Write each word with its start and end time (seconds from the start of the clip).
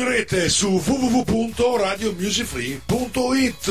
In 0.00 0.06
rete 0.06 0.48
su 0.48 0.78
www.radiomusicfree.it. 0.78 3.66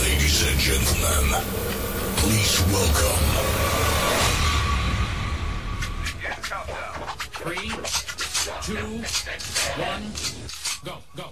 Ladies 0.00 0.42
and 0.48 0.58
gentlemen, 0.58 1.36
please 2.16 2.60
welcome. 2.72 3.22
Three, 7.30 7.70
two, 8.60 9.04
one, 9.78 10.10
go, 10.84 10.98
go, 11.14 11.31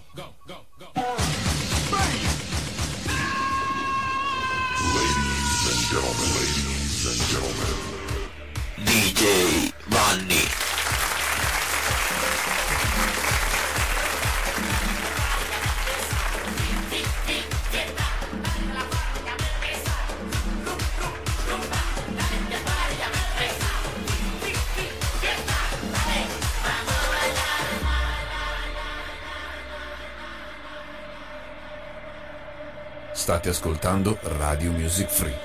ascoltando 33.91 34.19
Radio 34.39 34.71
Music 34.71 35.09
Free. 35.09 35.37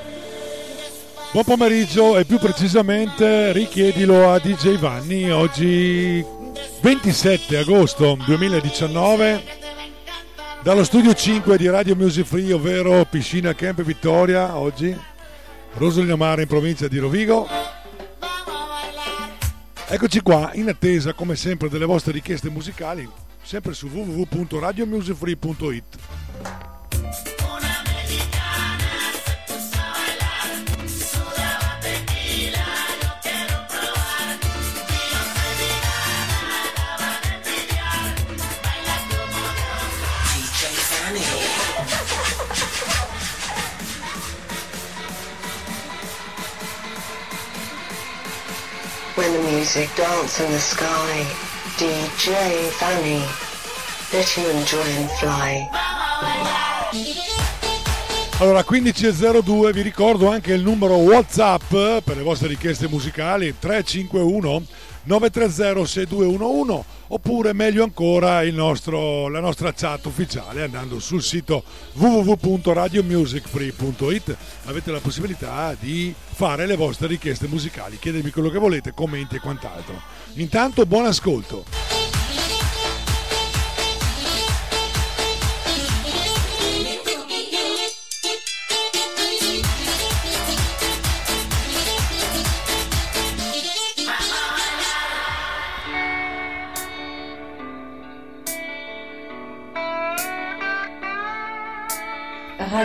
Buon 1.32 1.44
pomeriggio 1.44 2.16
e 2.18 2.26
più 2.26 2.38
precisamente 2.38 3.52
richiedilo 3.52 4.32
a 4.32 4.40
DJ 4.40 4.78
Vanni 4.78 5.32
oggi 5.32 6.24
27 6.82 7.58
agosto 7.58 8.16
2019 8.24 9.44
dallo 10.62 10.84
studio 10.84 11.12
5 11.14 11.58
di 11.58 11.68
Radio 11.68 11.96
Music 11.96 12.26
Free 12.26 12.54
ovvero 12.54 13.04
Piscina 13.06 13.56
Camp 13.56 13.82
Vittoria 13.82 14.56
oggi 14.56 14.96
Rosolina 15.74 16.16
Mare 16.16 16.44
in 16.44 16.48
provincia 16.48 16.88
di 16.88 17.00
Rovigo 17.00 17.48
Eccoci 19.88 20.22
qua 20.22 20.52
in 20.54 20.70
attesa 20.70 21.14
come 21.14 21.36
sempre 21.36 21.68
delle 21.68 21.86
vostre 21.86 22.14
richieste 22.14 22.50
musicali 22.50 23.10
sempre 23.42 23.74
su 23.74 23.88
www.radiomusicfree.it 23.88 26.75
When 49.16 49.32
the 49.32 49.40
music 49.50 49.90
dance 49.96 50.42
in 50.42 50.52
the 50.52 50.60
sky, 50.60 51.26
DJ 51.78 52.70
Fanny, 52.72 53.24
let 54.12 54.36
you 54.36 54.46
enjoy 54.50 54.84
and 54.98 55.10
fly. 55.12 55.70
Allora 58.40 58.60
15.02 58.60 59.72
vi 59.72 59.82
ricordo 59.84 60.28
anche 60.30 60.52
il 60.54 60.62
numero 60.62 60.96
Whatsapp 60.96 61.64
per 61.70 62.18
le 62.18 62.24
vostre 62.24 62.50
richieste 62.50 62.90
musicali 62.90 63.56
351 63.58 64.64
930 65.06 65.86
6211 65.86 66.84
oppure 67.08 67.54
meglio 67.54 67.84
ancora 67.84 68.42
nostro, 68.52 69.28
la 69.28 69.40
nostra 69.40 69.72
chat 69.74 70.04
ufficiale 70.06 70.64
andando 70.64 71.00
sul 71.00 71.22
sito 71.22 71.64
www.radiomusicfree.it 71.94 74.36
avete 74.66 74.92
la 74.92 75.00
possibilità 75.00 75.78
di 75.80 76.12
fare 76.18 76.66
le 76.66 76.76
vostre 76.76 77.06
richieste 77.08 77.48
musicali 77.48 78.00
chiedermi 78.00 78.32
quello 78.32 78.50
che 78.50 78.58
volete, 78.58 78.94
commenti 78.94 79.36
e 79.36 79.40
quant'altro. 79.40 80.02
Intanto 80.34 80.86
buon 80.86 81.06
ascolto 81.06 82.05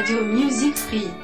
Radio 0.01 0.25
Music 0.25 0.77
Free. 0.79 1.15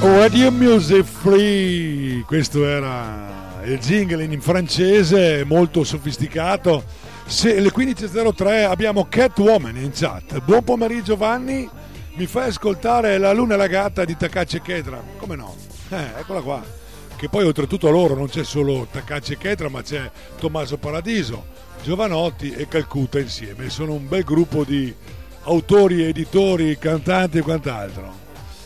Radio 0.00 0.52
Music 0.52 1.02
Free, 1.02 2.22
questo 2.22 2.64
era 2.64 3.62
il 3.64 3.80
jingle 3.80 4.22
in 4.22 4.40
francese 4.40 5.42
molto 5.44 5.82
sofisticato. 5.82 6.84
Se 7.26 7.56
alle 7.56 7.72
15.03 7.72 8.66
abbiamo 8.66 9.08
Catwoman 9.08 9.76
in 9.76 9.90
chat. 9.92 10.40
Buon 10.44 10.62
pomeriggio 10.62 11.16
Vanni, 11.16 11.68
mi 12.14 12.26
fai 12.26 12.46
ascoltare 12.46 13.18
La 13.18 13.32
Luna 13.32 13.54
e 13.54 13.56
la 13.56 13.66
Gatta 13.66 14.04
di 14.04 14.16
Takaci 14.16 14.58
e 14.58 14.62
Chetra? 14.62 15.02
Come 15.16 15.34
no? 15.34 15.56
Eh, 15.88 16.20
eccola 16.20 16.40
qua. 16.42 16.77
Che 17.18 17.28
poi 17.28 17.44
oltretutto 17.44 17.88
a 17.88 17.90
loro 17.90 18.14
non 18.14 18.28
c'è 18.28 18.44
solo 18.44 18.86
Takaci 18.88 19.32
e 19.32 19.38
Chetra, 19.38 19.68
ma 19.68 19.82
c'è 19.82 20.08
Tommaso 20.38 20.78
Paradiso, 20.78 21.46
Giovanotti 21.82 22.52
e 22.52 22.68
Calcutta 22.68 23.18
insieme. 23.18 23.70
Sono 23.70 23.94
un 23.94 24.06
bel 24.06 24.22
gruppo 24.22 24.62
di 24.62 24.94
autori, 25.42 26.04
editori, 26.04 26.78
cantanti 26.78 27.38
e 27.38 27.42
quant'altro. 27.42 28.14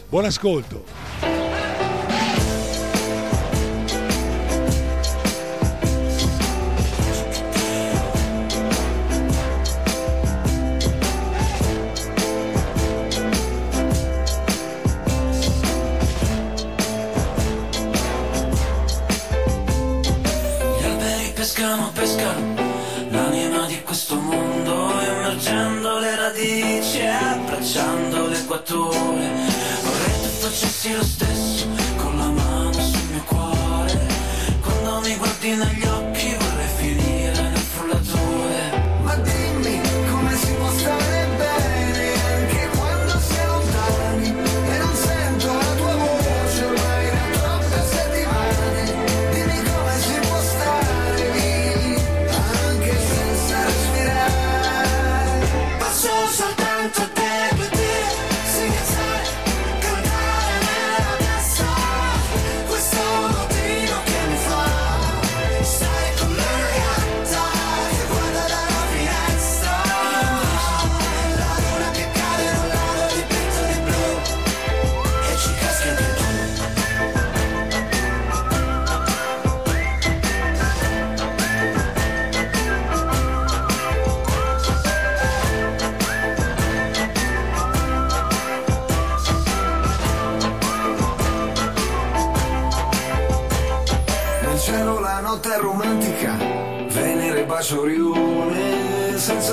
Buon 0.07 0.27
ascolto. 0.27 1.32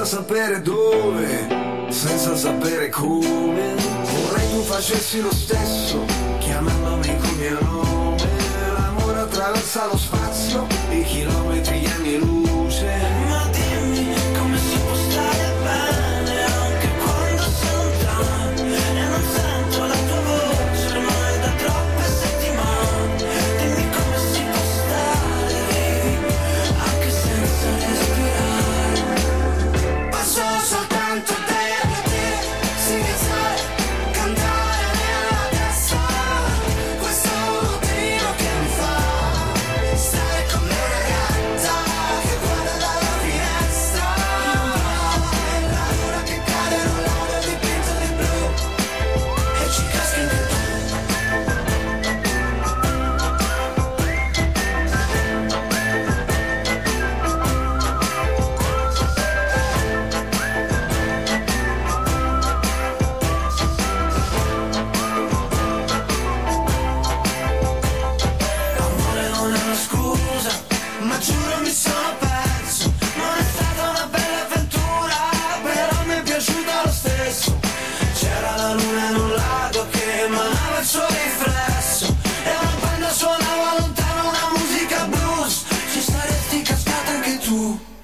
sapere 0.10 0.60
dove, 0.64 1.86
senza 1.90 2.36
sapere 2.36 2.90
come. 2.90 3.76
Vorrei 3.76 4.50
tu 4.50 4.64
facessi 4.64 5.22
lo 5.22 5.32
stesso, 5.32 6.04
chiamandomi 6.40 7.16
col 7.20 7.36
mio 7.38 7.60
nome. 7.62 8.28
L'amore 8.74 9.20
attraversa 9.20 9.86
lo 9.86 9.98
spazio, 9.98 10.66
i 10.90 11.04
chilometri 11.04 11.84
e 11.84 11.92
anni 11.92 12.18
luce. 12.18 13.19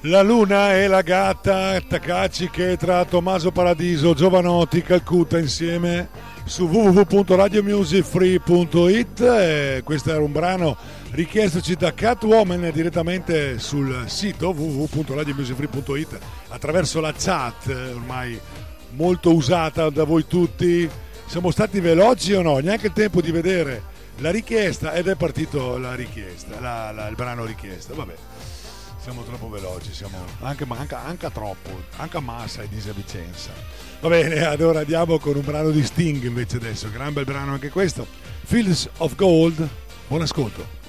La 0.08 0.22
luna 0.22 0.76
e 0.76 0.86
la 0.86 1.02
gatta 1.02 1.82
Takaci 1.82 2.52
che 2.52 2.78
tra 2.78 3.06
Tommaso 3.06 3.52
Paradiso, 3.52 4.14
Giovanotti, 4.14 4.84
Calcutta 4.84 5.40
insieme 5.40 6.10
su 6.46 6.68
www.radiomusicfree.it 6.68 9.20
eh, 9.22 9.82
questo 9.84 10.12
era 10.12 10.22
un 10.22 10.32
brano 10.32 10.78
richiestoci 11.10 11.74
da 11.74 11.92
Catwoman 11.92 12.70
direttamente 12.72 13.58
sul 13.58 14.04
sito 14.06 14.50
www.radiomusicfree.it 14.50 16.20
attraverso 16.50 17.02
la 17.02 17.12
chat 17.18 17.68
eh, 17.70 17.94
ormai 17.94 18.40
molto 18.92 19.34
usata 19.34 19.90
da 19.90 20.04
voi 20.04 20.28
tutti 20.28 20.88
siamo 21.26 21.50
stati 21.50 21.80
veloci 21.80 22.34
o 22.34 22.44
no? 22.44 22.60
Neanche 22.60 22.86
il 22.88 22.94
tempo 22.94 23.22
di 23.22 23.32
vedere 23.32 23.82
la 24.20 24.30
richiesta 24.30 24.94
ed 24.94 25.08
è 25.08 25.16
partito 25.16 25.80
la 25.80 25.96
richiesta, 25.96 26.60
la, 26.60 26.92
la, 26.92 27.08
il 27.08 27.16
brano 27.16 27.44
richiesta, 27.44 27.96
vabbè. 27.96 28.14
Siamo 29.06 29.22
troppo 29.22 29.50
veloci, 29.50 29.94
siamo 29.94 30.18
anche, 30.40 30.66
ma 30.66 30.80
anche, 30.80 31.30
troppo, 31.32 31.70
anche 31.98 32.18
a 32.18 32.22
massa 32.22 32.64
e 32.64 32.68
disavicenza. 32.68 33.52
Va 34.00 34.10
bene, 34.10 34.44
allora 34.44 34.80
andiamo 34.80 35.20
con 35.20 35.36
un 35.36 35.46
brano 35.46 35.70
di 35.70 35.84
Sting 35.84 36.24
invece 36.24 36.56
adesso, 36.56 36.90
gran 36.90 37.14
bel 37.14 37.24
brano 37.24 37.52
anche 37.54 37.70
questo. 37.70 38.08
Fields 38.46 38.90
of 38.98 39.14
Gold, 39.14 39.70
buon 40.08 40.24
ascolto. 40.24 40.85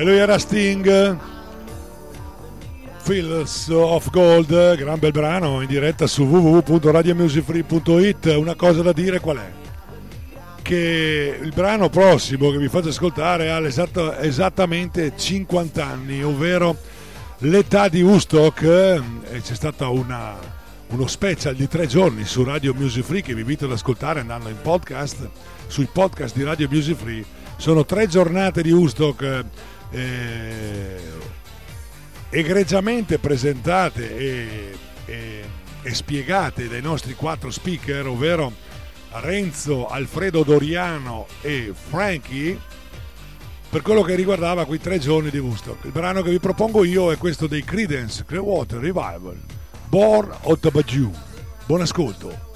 E 0.00 0.02
lui 0.02 0.16
era 0.16 0.38
Sting. 0.38 1.18
Fields 3.02 3.68
of 3.68 4.10
Gold, 4.10 4.76
gran 4.76 4.98
bel 4.98 5.10
brano 5.10 5.60
in 5.60 5.66
diretta 5.66 6.06
su 6.06 6.22
www.radiomusicfree.it. 6.22 8.34
Una 8.38 8.54
cosa 8.54 8.80
da 8.80 8.92
dire 8.92 9.20
qual 9.20 9.36
è? 9.36 9.50
Che 10.62 11.38
il 11.42 11.52
brano 11.54 11.90
prossimo 11.90 12.50
che 12.50 12.56
vi 12.56 12.68
faccio 12.68 12.88
ascoltare 12.88 13.50
ha 13.50 13.60
esattamente 14.22 15.12
50 15.14 15.84
anni, 15.84 16.24
ovvero 16.24 16.78
l'età 17.40 17.88
di 17.88 18.00
Woodstock. 18.00 18.62
eh, 18.62 19.02
E 19.32 19.42
c'è 19.42 19.54
stata 19.54 19.88
una, 19.88 20.34
uno 20.88 21.06
special 21.06 21.54
di 21.54 21.68
tre 21.68 21.86
giorni 21.86 22.24
su 22.24 22.42
Radio 22.42 22.72
Music 22.72 23.04
Free 23.04 23.20
che 23.20 23.34
vi 23.34 23.42
invito 23.42 23.66
ad 23.66 23.72
ascoltare 23.72 24.20
andando 24.20 24.48
in 24.48 24.56
podcast, 24.62 25.28
sui 25.66 25.86
podcast 25.92 26.34
di 26.34 26.42
Radio 26.42 26.68
Music 26.70 26.96
Free. 26.96 27.22
Sono 27.58 27.84
tre 27.84 28.06
giornate 28.06 28.62
di 28.62 28.72
Woodstock. 28.72 29.44
Eh, 29.90 31.00
egregiamente 32.30 33.18
presentate 33.18 34.16
e, 34.16 34.78
e- 35.06 35.44
e 35.82 35.94
spiegate 35.94 36.68
dai 36.68 36.82
nostri 36.82 37.14
quattro 37.14 37.50
speaker, 37.50 38.06
ovvero 38.06 38.52
Renzo, 39.12 39.88
Alfredo 39.88 40.42
Doriano 40.42 41.26
e 41.40 41.72
Frankie, 41.74 42.58
per 43.68 43.82
quello 43.82 44.02
che 44.02 44.14
riguardava 44.14 44.66
quei 44.66 44.80
tre 44.80 44.98
giorni 44.98 45.30
di 45.30 45.38
Woodstock. 45.38 45.84
Il 45.84 45.92
brano 45.92 46.22
che 46.22 46.30
vi 46.30 46.40
propongo 46.40 46.84
io 46.84 47.12
è 47.12 47.16
questo 47.16 47.46
dei 47.46 47.64
Credence 47.64 48.24
Clearwater 48.24 48.78
Revival, 48.78 49.40
Born 49.88 50.36
Bayou. 50.70 51.12
Buon 51.66 51.80
ascolto. 51.80 52.49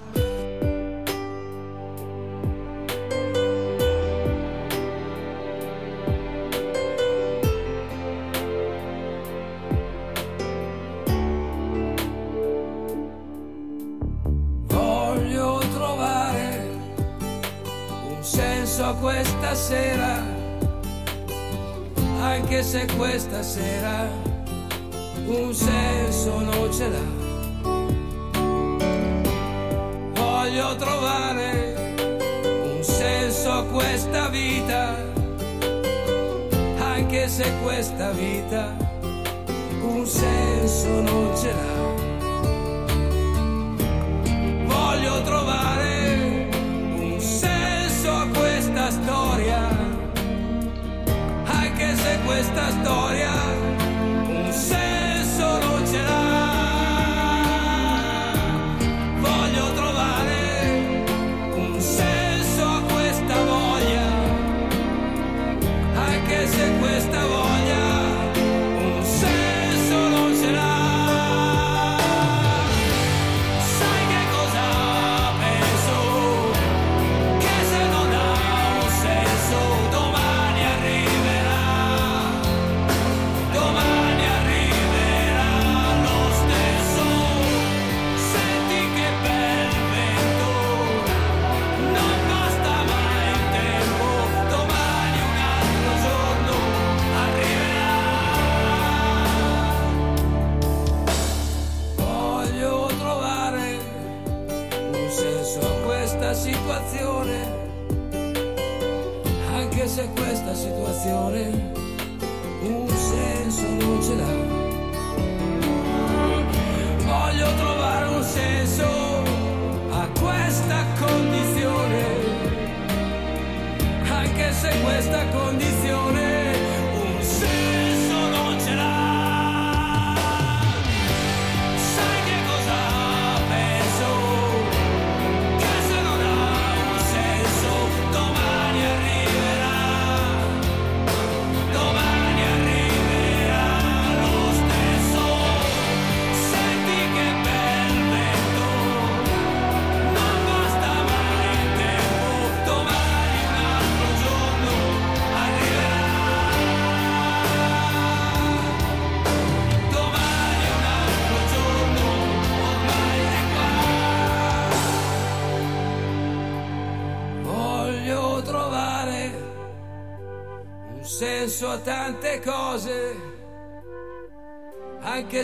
Non 41.49 42.10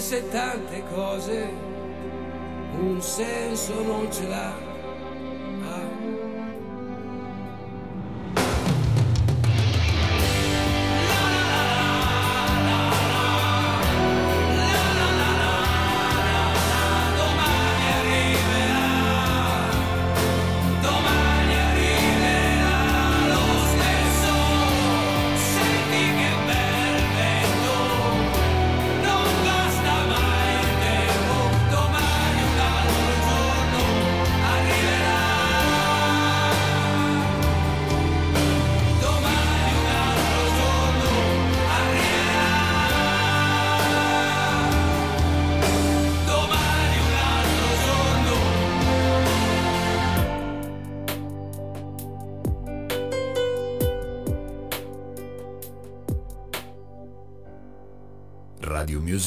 anche 0.07 0.21
se 0.21 0.29
tante 0.29 0.83
cose 0.93 1.49
un 2.79 3.01
senso 3.01 3.83
non 3.83 4.09
ce 4.09 4.27
l'ha. 4.27 4.56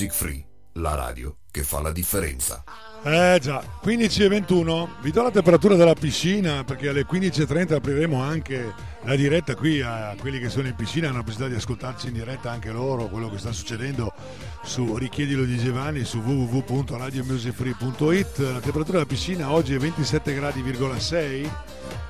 Music 0.00 0.16
Free, 0.16 0.42
la 0.80 0.94
radio 0.94 1.36
che 1.50 1.62
fa 1.62 1.82
la 1.82 1.92
differenza. 1.92 2.64
Eh 3.04 3.38
già, 3.38 3.62
15 3.82 4.22
e 4.22 4.28
21, 4.28 4.96
vi 5.02 5.10
do 5.10 5.22
la 5.22 5.30
temperatura 5.30 5.74
della 5.74 5.92
piscina 5.92 6.64
perché 6.64 6.88
alle 6.88 7.04
15.30 7.04 7.74
apriremo 7.74 8.22
anche 8.22 8.72
la 9.02 9.14
diretta 9.14 9.54
qui 9.54 9.82
a 9.82 10.16
quelli 10.18 10.38
che 10.38 10.48
sono 10.48 10.68
in 10.68 10.74
piscina, 10.74 11.08
hanno 11.08 11.18
la 11.18 11.22
possibilità 11.22 11.54
di 11.54 11.60
ascoltarci 11.60 12.06
in 12.06 12.14
diretta 12.14 12.50
anche 12.50 12.70
loro, 12.70 13.08
quello 13.08 13.28
che 13.28 13.36
sta 13.36 13.52
succedendo 13.52 14.14
su 14.62 14.96
Richiedilo 14.96 15.44
di 15.44 15.58
Giovanni 15.58 16.04
su 16.04 16.20
www.radiomusicfree.it. 16.20 18.38
La 18.38 18.60
temperatura 18.60 19.00
della 19.00 19.04
piscina 19.04 19.52
oggi 19.52 19.74
è 19.74 19.78
27 19.78 20.34
gradi,6, 20.34 21.50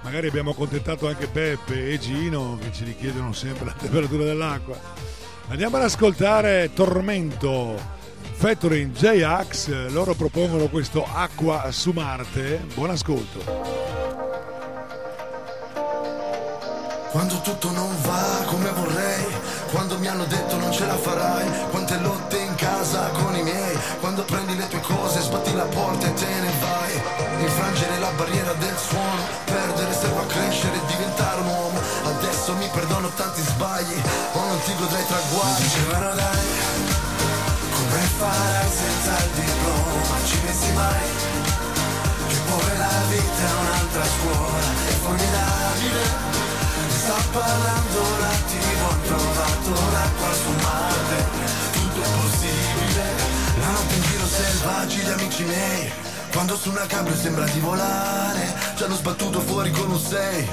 magari 0.02 0.28
abbiamo 0.28 0.52
accontentato 0.52 1.08
anche 1.08 1.26
Peppe 1.26 1.90
e 1.90 1.98
Gino 1.98 2.56
che 2.60 2.70
ci 2.72 2.84
richiedono 2.84 3.32
sempre 3.32 3.64
la 3.64 3.72
temperatura 3.72 4.22
dell'acqua. 4.22 5.08
Andiamo 5.50 5.78
ad 5.78 5.82
ascoltare 5.82 6.70
Tormento 6.72 7.74
featuring 8.34 8.92
J-Ax, 8.92 9.88
loro 9.88 10.14
propongono 10.14 10.68
questo 10.68 11.04
Acqua 11.04 11.72
su 11.72 11.90
Marte. 11.90 12.64
Buon 12.72 12.90
ascolto. 12.90 13.40
Quando 17.10 17.40
tutto 17.40 17.72
non 17.72 17.92
va 18.02 18.44
come 18.46 18.70
vorrei, 18.70 19.24
quando 19.70 19.98
mi 19.98 20.08
hanno 20.08 20.24
detto 20.24 20.56
non 20.56 20.72
ce 20.72 20.84
la 20.84 20.96
farai, 20.96 21.46
quante 21.70 21.96
lotte 21.98 22.38
in 22.38 22.54
casa 22.56 23.08
con 23.10 23.34
i 23.36 23.42
miei, 23.42 23.78
quando 24.00 24.24
prendi 24.24 24.56
le 24.56 24.66
tue 24.68 24.80
cose, 24.80 25.20
sbatti 25.20 25.54
la 25.54 25.64
porta 25.64 26.06
e 26.06 26.14
te 26.14 26.26
ne 26.26 26.52
vai, 26.60 27.02
infrangere 27.40 27.98
la 27.98 28.10
barriera 28.16 28.52
del 28.54 28.76
suono, 28.76 29.22
perdere 29.44 29.92
serve 29.92 30.20
a 30.20 30.26
crescere 30.26 30.74
e 30.76 30.86
diventare 30.86 31.40
un 31.40 31.46
uomo, 31.46 31.80
adesso 32.04 32.54
mi 32.54 32.68
perdono 32.72 33.08
tanti 33.14 33.42
sbagli, 33.42 34.02
o 34.32 34.38
non 34.44 34.60
ti 34.64 34.74
godrei 34.76 35.06
traguardi, 35.06 35.62
dicevano 35.62 36.14
dai, 36.14 36.46
come 37.70 38.00
farai 38.18 38.70
senza 38.70 39.24
il 39.24 39.30
diploma, 39.38 40.16
ci 40.26 40.36
pensi 40.38 40.72
mai? 40.72 41.08
Che 42.28 42.36
poi 42.48 42.76
la 42.76 42.98
vita 43.08 43.42
è 43.46 43.52
un'altra 43.60 44.04
scuola, 44.04 44.68
è 44.86 44.92
formidabile. 45.02 46.59
Sta 47.10 47.22
parlando 47.32 48.00
la 48.20 48.34
TV, 48.46 48.82
ho 48.84 48.94
trovato 49.04 49.90
l'acqua 49.90 50.32
su 50.32 50.50
Marte, 50.62 51.24
tutto 51.72 52.02
è 52.02 52.08
possibile. 52.20 53.04
La 53.58 53.66
notte 53.66 53.94
in 53.96 54.02
giro 54.02 54.26
selvaggi 54.26 54.98
gli 54.98 55.10
amici 55.10 55.42
miei, 55.42 55.90
quando 56.30 56.56
su 56.56 56.70
una 56.70 56.86
cabrio 56.86 57.16
sembra 57.16 57.46
di 57.46 57.58
volare, 57.58 58.54
ci 58.76 58.84
hanno 58.84 58.94
sbattuto 58.94 59.40
fuori 59.40 59.72
con 59.72 59.90
un 59.90 59.98
6. 59.98 60.48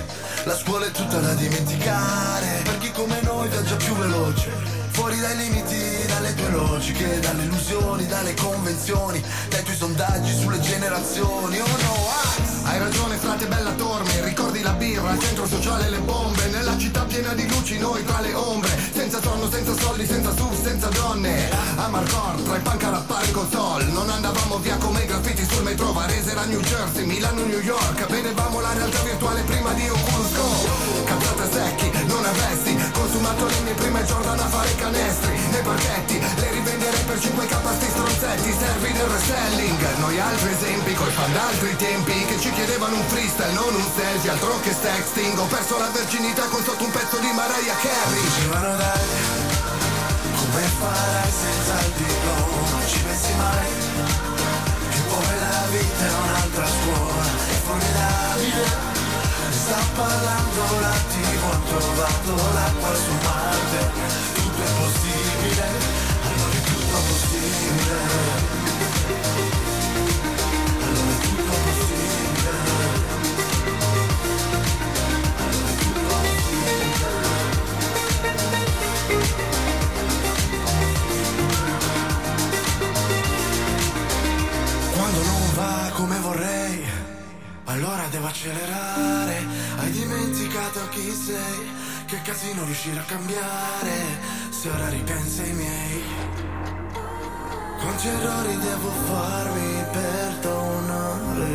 La 0.45 0.57
scuola 0.57 0.87
è 0.87 0.91
tutta 0.91 1.19
da 1.19 1.35
dimenticare, 1.35 2.61
per 2.63 2.79
chi 2.79 2.91
come 2.91 3.21
noi 3.21 3.49
viaggia 3.49 3.75
più 3.75 3.93
veloce. 3.93 4.76
Fuori 5.07 5.21
dai 5.21 5.37
limiti, 5.37 6.05
dalle 6.05 6.35
tue 6.35 6.49
logiche, 6.49 7.21
dalle 7.21 7.43
illusioni, 7.43 8.05
dalle 8.07 8.33
convenzioni, 8.33 9.23
dai 9.47 9.63
tuoi 9.63 9.75
sondaggi 9.77 10.33
sulle 10.33 10.59
generazioni. 10.59 11.61
Oh 11.61 11.65
no, 11.65 12.09
ah! 12.09 12.47
hai 12.67 12.77
ragione, 12.79 13.15
frate 13.15 13.45
bella 13.45 13.71
torme, 13.71 14.21
ricordi 14.25 14.61
la 14.61 14.73
birra, 14.73 15.13
il 15.13 15.19
centro 15.21 15.47
sociale, 15.47 15.89
le 15.89 15.99
bombe, 15.99 16.47
nella 16.47 16.77
città 16.77 17.05
piena 17.05 17.33
di 17.33 17.47
luci, 17.47 17.77
noi 17.77 18.03
tra 18.03 18.19
le 18.19 18.33
ombre, 18.33 18.69
senza 18.91 19.21
sonno, 19.21 19.49
senza 19.49 19.73
soldi, 19.79 20.05
senza 20.05 20.35
SUV, 20.35 20.61
senza 20.61 20.89
donne. 20.89 21.49
A 21.77 21.87
Marcor, 21.87 22.41
tra 22.41 22.57
i 22.57 22.59
punk 22.59 22.83
a 22.83 22.89
rappare 22.89 23.31
col 23.31 23.47
sol, 23.49 23.85
non 23.85 24.09
andavamo 24.09 24.57
via 24.57 24.75
come 24.75 25.03
i 25.03 25.05
graffiti 25.05 25.47
sul 25.49 25.63
metro, 25.63 25.93
Varese 25.93 26.31
era 26.31 26.43
New 26.43 26.59
Jersey, 26.59 27.05
Milano, 27.05 27.45
New 27.45 27.61
York, 27.61 28.05
vedevamo 28.07 28.59
la 28.59 28.73
realtà 28.73 29.01
virtuale 29.03 29.41
prima 29.43 29.71
di 29.71 29.87
Oculus 29.87 30.33
Go. 30.33 31.05
Cazzate 31.05 31.49
secchi, 31.53 31.91
non 32.07 32.25
avesti, 32.25 32.66
consumato 33.07 33.45
le 33.45 33.59
mie 33.63 33.73
prime 33.73 34.03
Jordan 34.03 34.37
a 34.37 34.47
fare 34.47 34.75
canestri, 34.75 35.39
nei 35.51 35.61
parchetti, 35.61 36.19
le 36.19 36.51
rivenderei 36.51 37.03
per 37.05 37.17
5k 37.17 37.55
sti 37.77 37.87
stronzetti, 37.87 38.51
servi 38.51 38.91
del 38.91 39.07
reselling. 39.07 39.95
Noi 39.99 40.19
altri 40.19 40.51
esempi, 40.51 40.93
coi 40.93 41.11
fan 41.11 41.31
d'altri 41.31 41.75
tempi, 41.77 42.25
che 42.25 42.37
ci 42.39 42.51
chiedevano 42.51 42.95
un 42.95 43.07
freestyle, 43.07 43.53
non 43.53 43.73
un 43.73 43.89
selfie, 43.95 44.29
altro 44.29 44.59
che 44.59 44.75
sexting. 44.75 45.37
Ho 45.39 45.45
perso 45.45 45.77
la 45.77 45.89
verginità 45.93 46.43
con 46.47 46.61
sotto 46.63 46.83
un 46.83 46.91
pezzo 46.91 47.17
di 47.19 47.31
Mariah 47.31 47.79
Carey. 47.79 48.21
Dicevano 48.21 48.75
dai, 48.75 49.07
come 50.35 50.61
farai 50.79 51.31
senza 51.31 51.75
il 51.87 51.93
diploma, 51.95 52.85
ci 52.87 52.99
pensi 52.99 53.33
mai? 53.37 53.67
Che 54.91 55.01
poi 55.07 55.39
la 55.39 55.63
vita 55.71 56.03
è 56.03 56.11
un'altra 56.11 56.65
scuola, 56.67 57.23
è 57.23 57.55
formidabile. 57.63 58.96
Sta 59.67 59.83
parlando 59.95 60.79
la 60.79 60.93
TV, 61.09 61.43
ho 61.43 61.59
trovato 61.67 62.35
l'acqua 62.53 62.95
su 62.95 63.11
Marte, 63.21 63.91
tutto 64.33 64.61
è 64.63 64.71
possibile, 64.79 65.67
allora 66.23 66.55
è 66.55 66.61
tutto 66.61 66.97
possibile. 67.09 68.66
Allora 87.77 88.07
devo 88.09 88.25
accelerare. 88.27 89.45
Hai 89.77 89.91
dimenticato 89.91 90.89
chi 90.89 91.11
sei? 91.11 91.69
Che 92.05 92.21
casino 92.23 92.63
riuscire 92.65 92.99
a 92.99 93.03
cambiare 93.03 93.93
se 94.49 94.69
ora 94.69 94.89
ripensi 94.89 95.41
ai 95.41 95.53
miei. 95.53 96.03
Quanti 97.79 98.07
errori 98.07 98.57
devo 98.57 98.89
farmi 98.89 99.83
perdonare? 99.91 101.45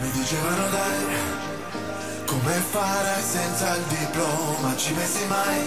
Mi 0.00 0.10
dicevano 0.10 0.68
dai, 0.70 1.16
come 2.26 2.52
farai 2.52 3.22
senza 3.22 3.76
il 3.76 3.84
diploma? 3.84 4.76
Ci 4.76 4.92
pensi 4.92 5.24
mai? 5.26 5.60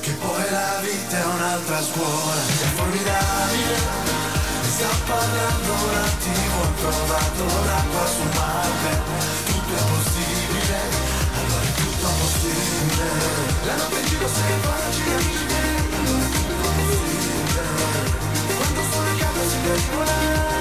Che 0.00 0.10
poi 0.10 0.50
la 0.50 0.80
vita 0.80 1.18
è 1.18 1.24
un'altra 1.24 1.80
scuola, 1.80 2.34
è 2.34 2.66
formidabile. 2.74 4.11
Sta 4.82 4.90
parlando 5.06 5.74
la 5.92 6.08
TV, 6.18 6.54
ho 6.58 6.66
trovato 6.80 7.44
l'acqua 7.66 8.04
su 8.04 8.22
Marte, 8.34 8.90
tutto 9.44 9.74
è 9.74 9.82
possibile, 9.92 10.78
allora 11.38 11.62
è 11.62 11.72
tutto 11.74 12.08
possibile. 12.18 13.06
La 13.62 13.74
notte 13.76 14.00
in 14.00 14.06
giro 14.06 14.26
sei 14.26 14.58
facile, 14.60 15.14
amici 15.14 15.44
miei, 15.46 15.76
allora 15.94 16.24
è 16.24 16.30
tutto 16.30 16.54
possibile. 16.74 17.62
Quando 18.56 18.80
sono 18.90 19.08
in 19.08 19.18
casa 19.18 19.48
si 19.48 19.60
deve 19.60 19.82
volare, 19.94 20.51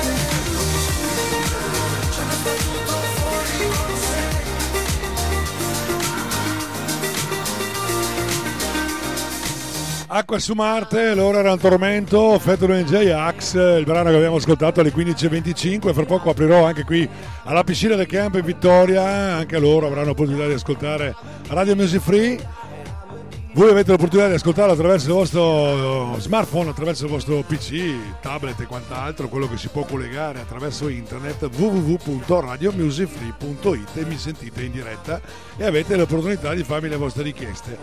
Acqua 10.13 10.39
su 10.39 10.52
Marte, 10.56 11.15
l'ora 11.15 11.39
era 11.39 11.54
un 11.54 11.58
tormento, 11.58 12.38
Fettolo 12.38 12.74
NJ 12.74 13.12
Axe, 13.12 13.78
il 13.80 13.86
brano 13.86 14.10
che 14.10 14.17
abbiamo 14.17 14.36
ascoltato 14.36 14.82
alle 14.82 14.91
15.25, 14.91 15.93
fra 15.93 16.04
poco 16.04 16.30
aprirò 16.30 16.65
anche 16.65 16.84
qui 16.84 17.08
alla 17.43 17.63
piscina 17.63 17.95
del 17.95 18.08
campo 18.08 18.38
in 18.38 18.43
Vittoria, 18.43 19.04
anche 19.06 19.58
loro 19.58 19.88
avranno 19.88 20.08
l'opportunità 20.08 20.47
di 20.47 20.54
ascoltare 20.54 21.15
Radio 21.47 21.78
Music 21.78 22.02
Free. 22.02 22.38
Voi 23.54 23.70
avete 23.70 23.92
l'opportunità 23.92 24.30
di 24.30 24.36
ascoltarlo 24.36 24.72
attraverso 24.72 25.08
il 25.08 25.14
vostro 25.14 26.18
smartphone, 26.20 26.70
attraverso 26.70 27.04
il 27.04 27.12
vostro 27.12 27.44
PC, 27.46 28.22
tablet 28.22 28.58
e 28.62 28.66
quant'altro, 28.66 29.28
quello 29.28 29.50
che 29.50 29.58
si 29.58 29.68
può 29.68 29.84
collegare 29.84 30.40
attraverso 30.40 30.88
internet 30.88 31.50
www.radiomusicfree.it 31.54 33.98
e 33.98 34.06
mi 34.06 34.18
sentite 34.18 34.64
in 34.64 34.72
diretta 34.72 35.20
e 35.58 35.66
avete 35.66 35.98
l'opportunità 35.98 36.54
di 36.54 36.64
farmi 36.64 36.88
le 36.88 36.96
vostre 36.96 37.24
richieste. 37.24 37.78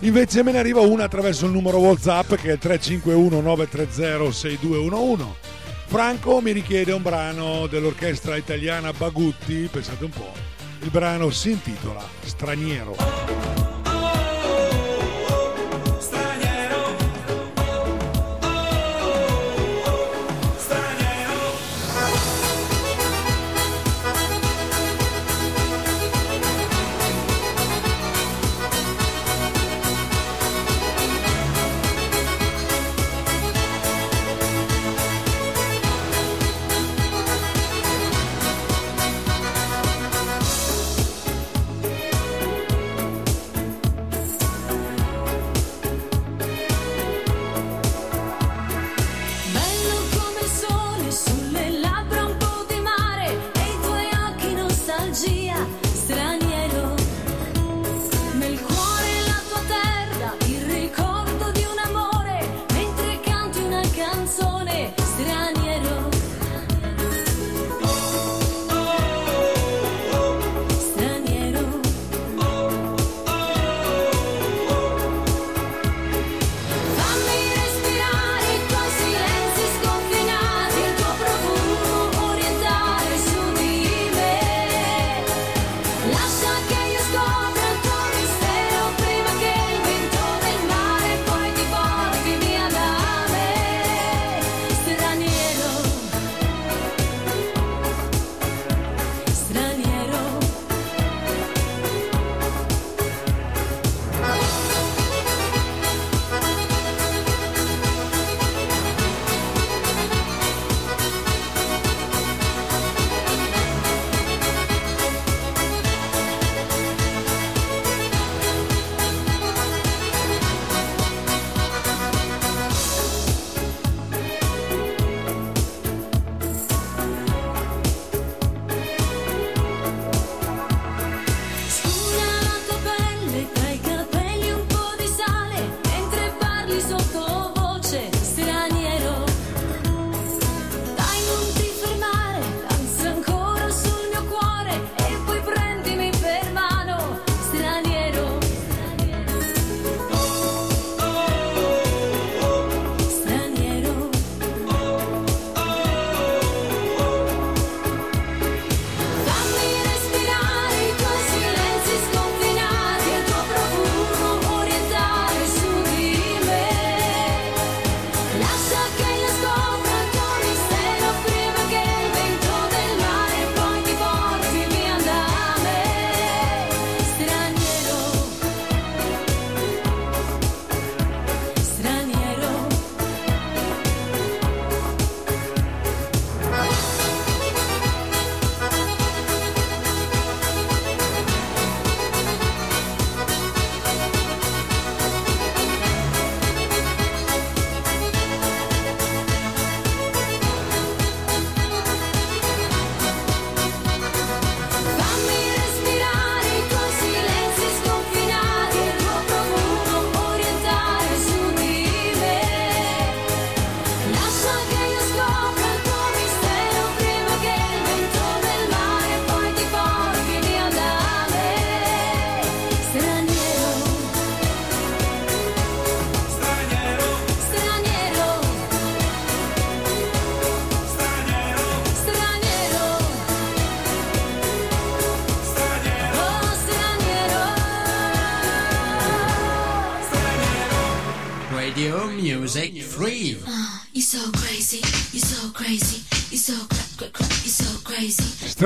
Invece 0.00 0.42
me 0.42 0.50
ne 0.50 0.58
arriva 0.58 0.80
una 0.80 1.04
attraverso 1.04 1.46
il 1.46 1.52
numero 1.52 1.78
WhatsApp 1.78 2.34
che 2.34 2.48
è 2.48 2.54
il 2.54 2.58
351 2.58 3.40
930 3.40 4.32
6211. 4.32 5.24
Franco 5.86 6.40
mi 6.40 6.50
richiede 6.50 6.90
un 6.90 7.02
brano 7.02 7.68
dell'orchestra 7.68 8.34
italiana 8.34 8.92
Bagutti, 8.92 9.68
pensate 9.70 10.02
un 10.02 10.10
po'. 10.10 10.32
Il 10.80 10.90
brano 10.90 11.30
si 11.30 11.52
intitola 11.52 12.02
Straniero. 12.24 13.61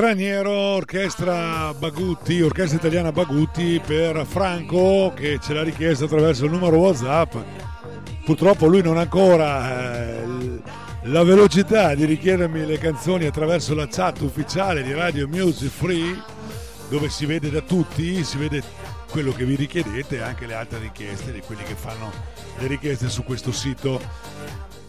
Straniero, 0.07 0.51
orchestra 0.51 1.73
Bagutti, 1.73 2.41
orchestra 2.41 2.77
italiana 2.77 3.11
Bagutti 3.11 3.81
per 3.85 4.25
Franco 4.25 5.11
che 5.13 5.37
ce 5.41 5.53
l'ha 5.53 5.63
richiesto 5.63 6.05
attraverso 6.05 6.45
il 6.45 6.51
numero 6.51 6.77
WhatsApp. 6.77 7.35
Purtroppo 8.23 8.67
lui 8.67 8.81
non 8.81 8.95
ha 8.95 9.01
ancora 9.01 10.21
eh, 10.21 10.61
la 11.03 11.23
velocità 11.23 11.93
di 11.93 12.05
richiedermi 12.05 12.65
le 12.65 12.77
canzoni 12.77 13.25
attraverso 13.25 13.75
la 13.75 13.85
chat 13.89 14.21
ufficiale 14.21 14.81
di 14.81 14.93
Radio 14.93 15.27
Music 15.27 15.69
Free, 15.69 16.17
dove 16.87 17.09
si 17.09 17.25
vede 17.25 17.49
da 17.49 17.59
tutti, 17.59 18.23
si 18.23 18.37
vede 18.37 18.63
quello 19.11 19.33
che 19.33 19.43
vi 19.43 19.55
richiedete 19.55 20.15
e 20.15 20.21
anche 20.21 20.45
le 20.45 20.53
altre 20.53 20.79
richieste 20.79 21.33
di 21.33 21.41
quelli 21.41 21.63
che 21.63 21.75
fanno 21.75 22.09
le 22.59 22.67
richieste 22.67 23.09
su 23.09 23.25
questo 23.25 23.51
sito 23.51 23.99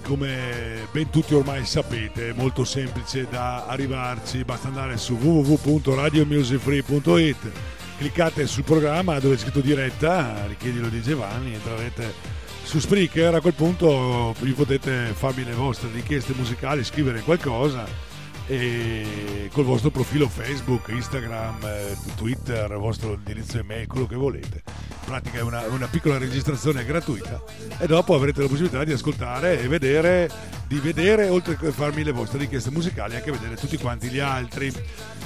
come 0.08 0.88
ben 0.90 1.10
tutti 1.10 1.34
ormai 1.34 1.66
sapete, 1.66 2.30
è 2.30 2.32
molto 2.32 2.64
semplice 2.64 3.26
da 3.28 3.66
arrivarci, 3.66 4.42
basta 4.42 4.68
andare 4.68 4.96
su 4.96 5.16
www.radiomusicfree.it, 5.16 7.50
cliccate 7.98 8.46
sul 8.46 8.64
programma 8.64 9.18
dove 9.18 9.34
è 9.34 9.38
scritto 9.38 9.60
diretta, 9.60 10.46
richiedilo 10.46 10.88
di 10.88 11.02
Giovanni, 11.02 11.52
entrerete 11.52 12.14
su 12.62 12.78
Spreaker, 12.78 13.34
a 13.34 13.42
quel 13.42 13.52
punto 13.52 14.34
vi 14.40 14.52
potete 14.52 15.12
farmi 15.12 15.44
le 15.44 15.52
vostre 15.52 15.90
richieste 15.92 16.32
musicali, 16.34 16.82
scrivere 16.84 17.20
qualcosa 17.20 18.07
e 18.48 19.50
col 19.52 19.64
vostro 19.64 19.90
profilo 19.90 20.26
Facebook, 20.26 20.88
Instagram, 20.88 21.58
eh, 21.64 21.96
Twitter, 22.16 22.70
il 22.70 22.78
vostro 22.78 23.12
indirizzo 23.12 23.58
email, 23.58 23.86
quello 23.86 24.06
che 24.06 24.16
volete. 24.16 24.62
In 24.64 25.04
pratica 25.04 25.38
è 25.38 25.42
una, 25.42 25.66
una 25.68 25.86
piccola 25.86 26.16
registrazione 26.16 26.84
gratuita 26.84 27.42
e 27.78 27.86
dopo 27.86 28.14
avrete 28.14 28.40
la 28.40 28.48
possibilità 28.48 28.84
di 28.84 28.92
ascoltare 28.92 29.60
e 29.60 29.68
vedere, 29.68 30.30
di 30.66 30.78
vedere, 30.78 31.28
oltre 31.28 31.58
che 31.58 31.70
farmi 31.72 32.02
le 32.02 32.12
vostre 32.12 32.38
richieste 32.38 32.70
musicali, 32.70 33.16
anche 33.16 33.30
vedere 33.30 33.54
tutti 33.56 33.76
quanti 33.76 34.08
gli 34.08 34.18
altri. 34.18 34.72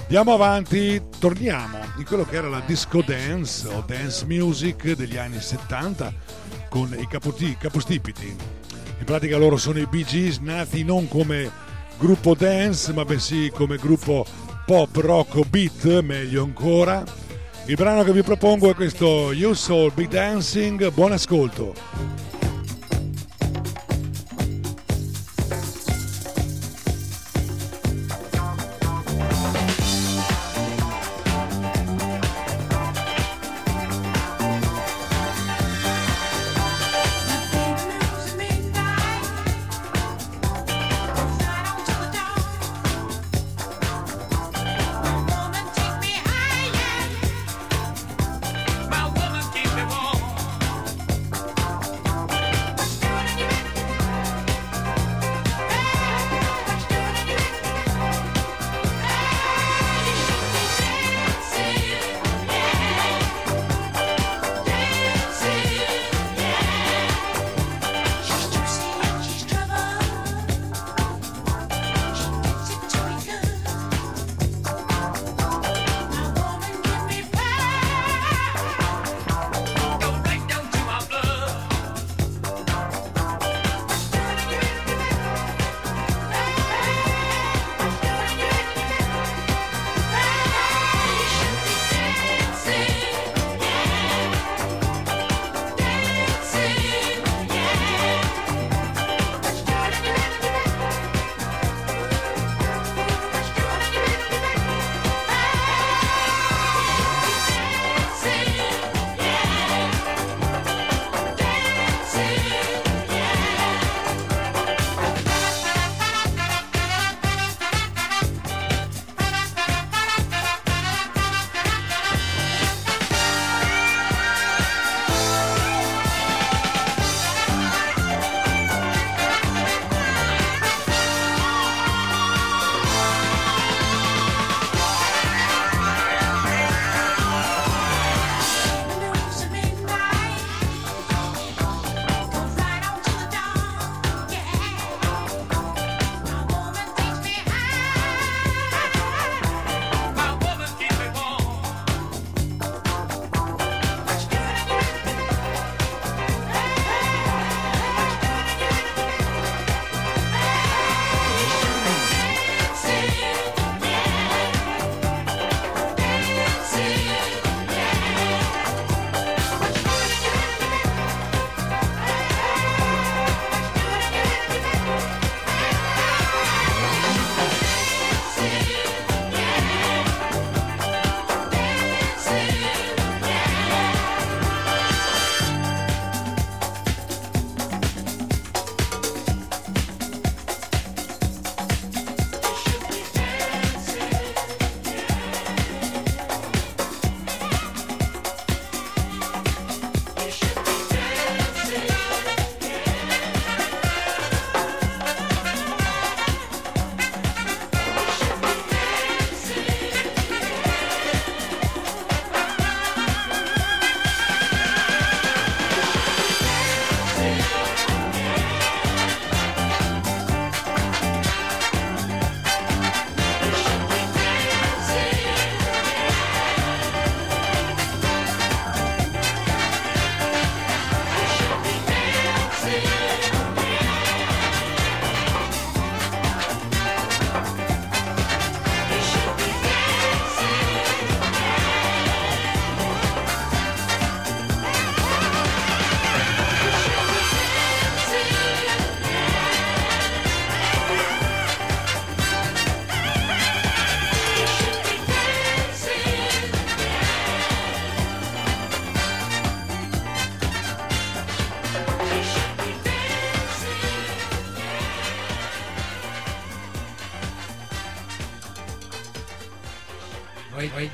Andiamo 0.02 0.34
avanti, 0.34 1.00
torniamo 1.20 1.78
in 1.98 2.04
quello 2.04 2.24
che 2.24 2.36
era 2.36 2.48
la 2.48 2.62
disco 2.66 3.02
dance 3.02 3.68
o 3.68 3.84
dance 3.86 4.26
music 4.26 4.96
degli 4.96 5.16
anni 5.16 5.40
70 5.40 6.12
con 6.68 6.92
i 6.98 7.06
capostipiti. 7.06 8.36
In 8.98 9.04
pratica 9.04 9.36
loro 9.36 9.56
sono 9.56 9.78
i 9.78 10.04
Gees 10.04 10.38
nati 10.38 10.82
non 10.82 11.06
come 11.06 11.70
gruppo 12.02 12.34
dance, 12.34 12.92
ma 12.92 13.04
bensì 13.04 13.48
come 13.54 13.76
gruppo 13.76 14.26
pop, 14.66 14.96
rock 14.96 15.46
beat, 15.48 16.00
meglio 16.00 16.42
ancora. 16.42 17.04
Il 17.66 17.76
brano 17.76 18.02
che 18.02 18.12
vi 18.12 18.22
propongo 18.22 18.68
è 18.68 18.74
questo 18.74 19.32
You 19.32 19.52
Soul 19.52 19.92
Be 19.94 20.08
Dancing, 20.08 20.90
buon 20.90 21.12
ascolto. 21.12 22.31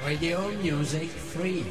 Radio 0.08 0.40
Music 0.62 1.10
Free. 1.10 1.62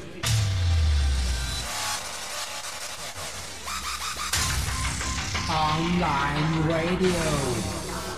Online 5.47 6.67
Radio. 6.67 7.15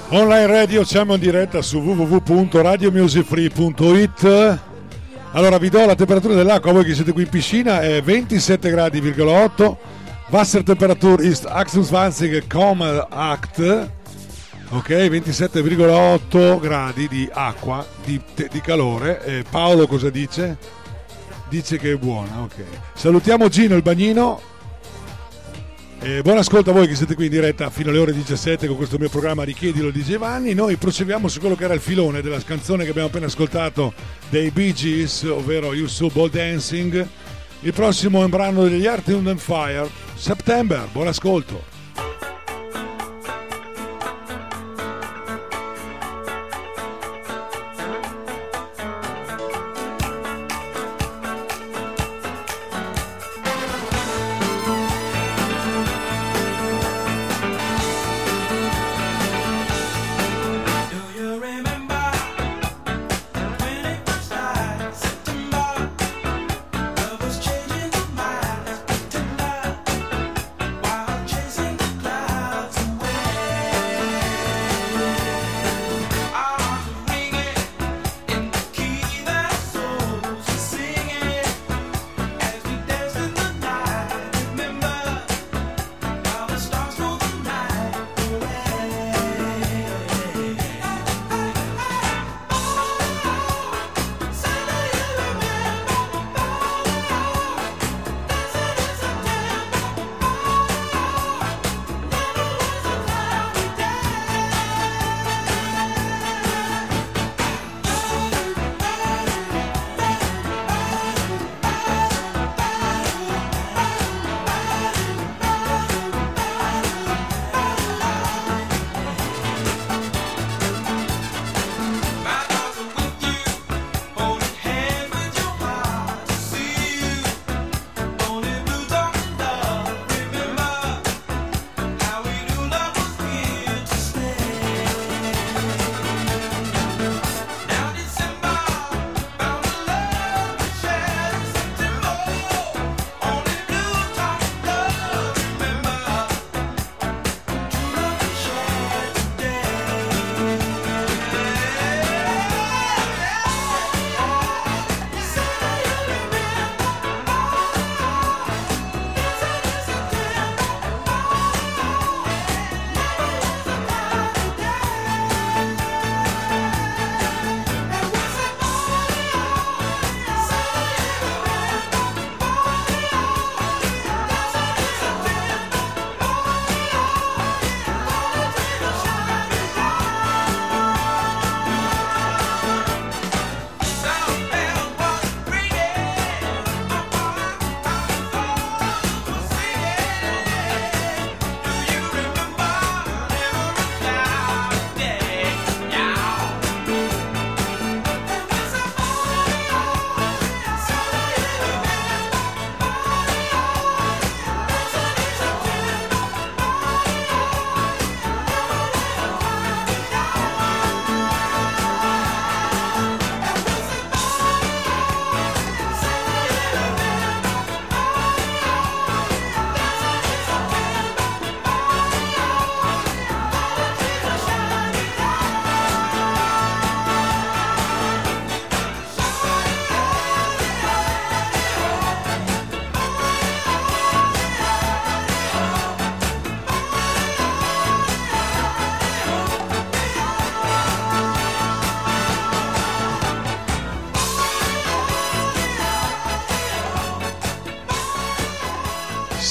Online 0.09 0.45
radio, 0.45 0.84
siamo 0.84 1.13
in 1.13 1.22
diretta 1.22 1.61
su 1.61 1.80
www.radiomusicfree.it. 1.80 4.59
Allora 5.32 5.57
vi 5.57 5.70
do 5.70 5.86
la 5.86 5.95
temperatura 5.95 6.34
dell'acqua, 6.34 6.74
voi 6.74 6.84
che 6.84 6.95
siete 6.95 7.13
qui 7.13 7.24
in 7.24 7.30
piscina 7.30 7.80
è 7.80 8.01
27 8.01 8.70
gradi,8. 8.70 9.76
Wassertemperatur 10.32 11.24
ist 11.24 11.47
28,8. 11.47 13.89
Ok, 14.72 14.89
27,8 14.89 16.59
gradi 16.59 17.07
di 17.07 17.28
acqua, 17.32 17.84
di, 18.10 18.47
di 18.49 18.62
calore. 18.62 19.24
E 19.24 19.43
Paolo 19.47 19.86
cosa 19.86 20.10
dice? 20.10 20.57
Dice 21.47 21.78
che 21.78 21.93
è 21.93 21.95
buona, 21.95 22.41
ok. 22.41 22.64
Salutiamo 22.93 23.47
Gino 23.49 23.76
il 23.76 23.82
bagnino. 23.82 24.41
E 26.01 26.22
buon 26.22 26.38
ascolto 26.38 26.70
a 26.70 26.74
voi 26.74 26.88
che 26.88 26.95
siete 26.95 27.14
qui 27.14 27.26
in 27.26 27.32
diretta 27.32 27.70
fino 27.70 27.89
alle 27.89 27.99
ore 27.99 28.14
17 28.14 28.68
con 28.68 28.78
questo 28.78 28.97
mio 28.97 29.10
programma 29.10 29.43
Richiedilo 29.43 29.91
di 29.91 30.01
Giovanni. 30.01 30.53
Noi 30.53 30.78
proseguiamo 30.78 31.28
su 31.28 31.39
quello 31.39 31.55
che 31.55 31.66
era 31.66 31.74
il 31.74 31.82
filone 31.82 32.22
della 32.22 32.39
canzone 32.41 32.84
che 32.86 32.91
abbiamo 32.91 33.10
appena 33.10 33.26
ascoltato 33.26 33.93
dei 34.30 34.49
Bee 34.49 34.74
Gees, 34.74 35.24
ovvero 35.24 35.74
You 35.74 35.88
So 35.88 36.07
Ball 36.07 36.30
Dancing. 36.30 37.05
Il 37.62 37.74
prossimo 37.74 38.22
è 38.22 38.24
un 38.24 38.30
brano 38.30 38.64
degli 38.64 38.88
Art 38.88 39.10
and 39.10 39.38
Fire, 39.38 39.89
September. 40.16 40.88
Buon 40.91 41.07
ascolto. 41.07 41.78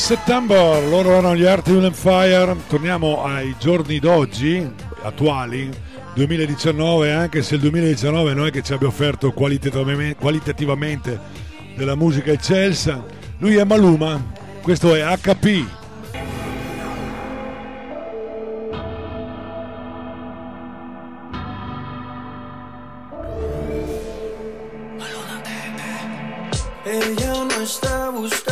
September, 0.09 0.83
loro 0.89 1.11
erano 1.11 1.37
gli 1.37 1.45
Art 1.45 1.69
and 1.69 1.93
Fire. 1.93 2.57
Torniamo 2.67 3.25
ai 3.25 3.55
giorni 3.59 3.99
d'oggi, 3.99 4.67
attuali, 5.03 5.71
2019, 6.15 7.13
anche 7.13 7.43
se 7.43 7.57
il 7.57 7.61
2019 7.61 8.33
non 8.33 8.47
è 8.47 8.51
che 8.51 8.63
ci 8.63 8.73
abbia 8.73 8.89
offerto 8.89 9.33
qualitativamente, 9.33 11.21
della 11.77 11.95
musica 11.95 12.33
eccelsa. 12.33 13.05
Lui 13.37 13.57
è 13.57 13.65
Maluma, 13.65 14.19
questo 14.63 14.95
è 14.95 15.03
HP. 15.03 15.67
Ella 26.87 27.45
no 27.45 27.63
está 27.63 28.48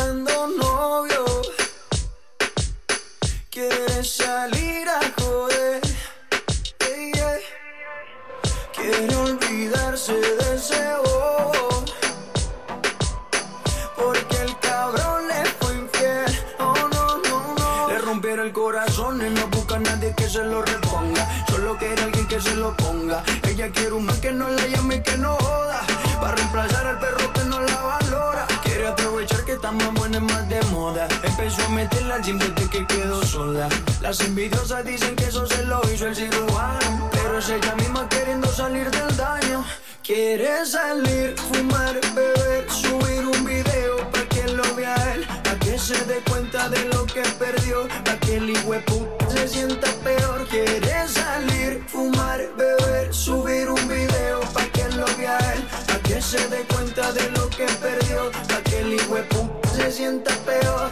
desde 32.33 32.69
que 32.69 32.85
quedó 32.87 33.25
sola. 33.25 33.69
Las 34.01 34.21
envidiosas 34.21 34.85
dicen 34.85 35.15
que 35.15 35.27
eso 35.27 35.47
se 35.47 35.65
lo 35.65 35.81
hizo 35.93 36.09
el 36.09 36.17
cirujano. 36.17 37.09
Pero 37.13 37.39
es 37.39 37.49
ella 37.49 37.75
misma 37.77 38.09
queriendo 38.09 38.49
salir 38.49 38.91
del 38.91 39.17
daño. 39.17 39.65
Quiere 40.03 40.67
salir, 40.67 41.37
fumar, 41.37 42.01
beber, 42.17 42.69
subir 42.69 43.25
un 43.27 43.45
video 43.45 44.11
para 44.11 44.29
que 44.29 44.43
lo 44.49 44.75
vea 44.75 44.97
él, 45.15 45.25
para 45.45 45.59
que 45.61 45.79
se 45.79 45.95
dé 46.07 46.21
cuenta 46.29 46.69
de 46.69 46.85
lo 46.87 47.07
que 47.07 47.23
perdió, 47.39 47.87
para 48.05 48.19
que 48.19 48.37
el 48.37 48.53
puta 48.85 49.31
se 49.31 49.49
sienta 49.49 49.89
peor. 50.03 50.47
Quiere 50.49 51.09
salir, 51.09 51.85
fumar, 51.87 52.41
beber, 52.57 53.15
subir 53.15 53.69
un 53.71 53.89
video 53.89 54.41
para 54.53 54.67
que 54.73 54.89
lo 54.97 55.07
vea 55.17 55.39
él, 55.55 55.65
para 55.87 56.01
que 56.01 56.21
se 56.21 56.49
dé 56.49 56.65
cuenta 56.75 57.13
de 57.13 57.31
lo 57.31 57.49
que 57.51 57.67
perdió, 57.81 58.33
para 58.49 58.63
que 58.65 58.81
el 58.81 58.97
puta 58.97 59.69
se 59.77 59.93
sienta 59.93 60.35
peor. 60.45 60.91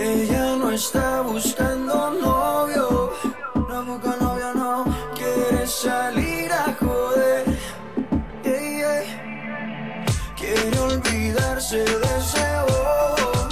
Ella 0.00 0.54
no 0.54 0.70
está 0.70 1.22
buscando 1.22 2.12
novio, 2.12 3.12
no 3.68 3.84
busca 3.84 4.14
novio, 4.20 4.54
no 4.54 4.84
quiere 5.16 5.66
salir 5.66 6.52
a 6.52 6.72
joder. 6.78 7.44
Yeah. 8.44 9.02
Quiere 10.36 10.78
olvidarse 10.78 11.78
de 11.78 12.10
ese 12.16 12.46
bobo. 12.68 13.48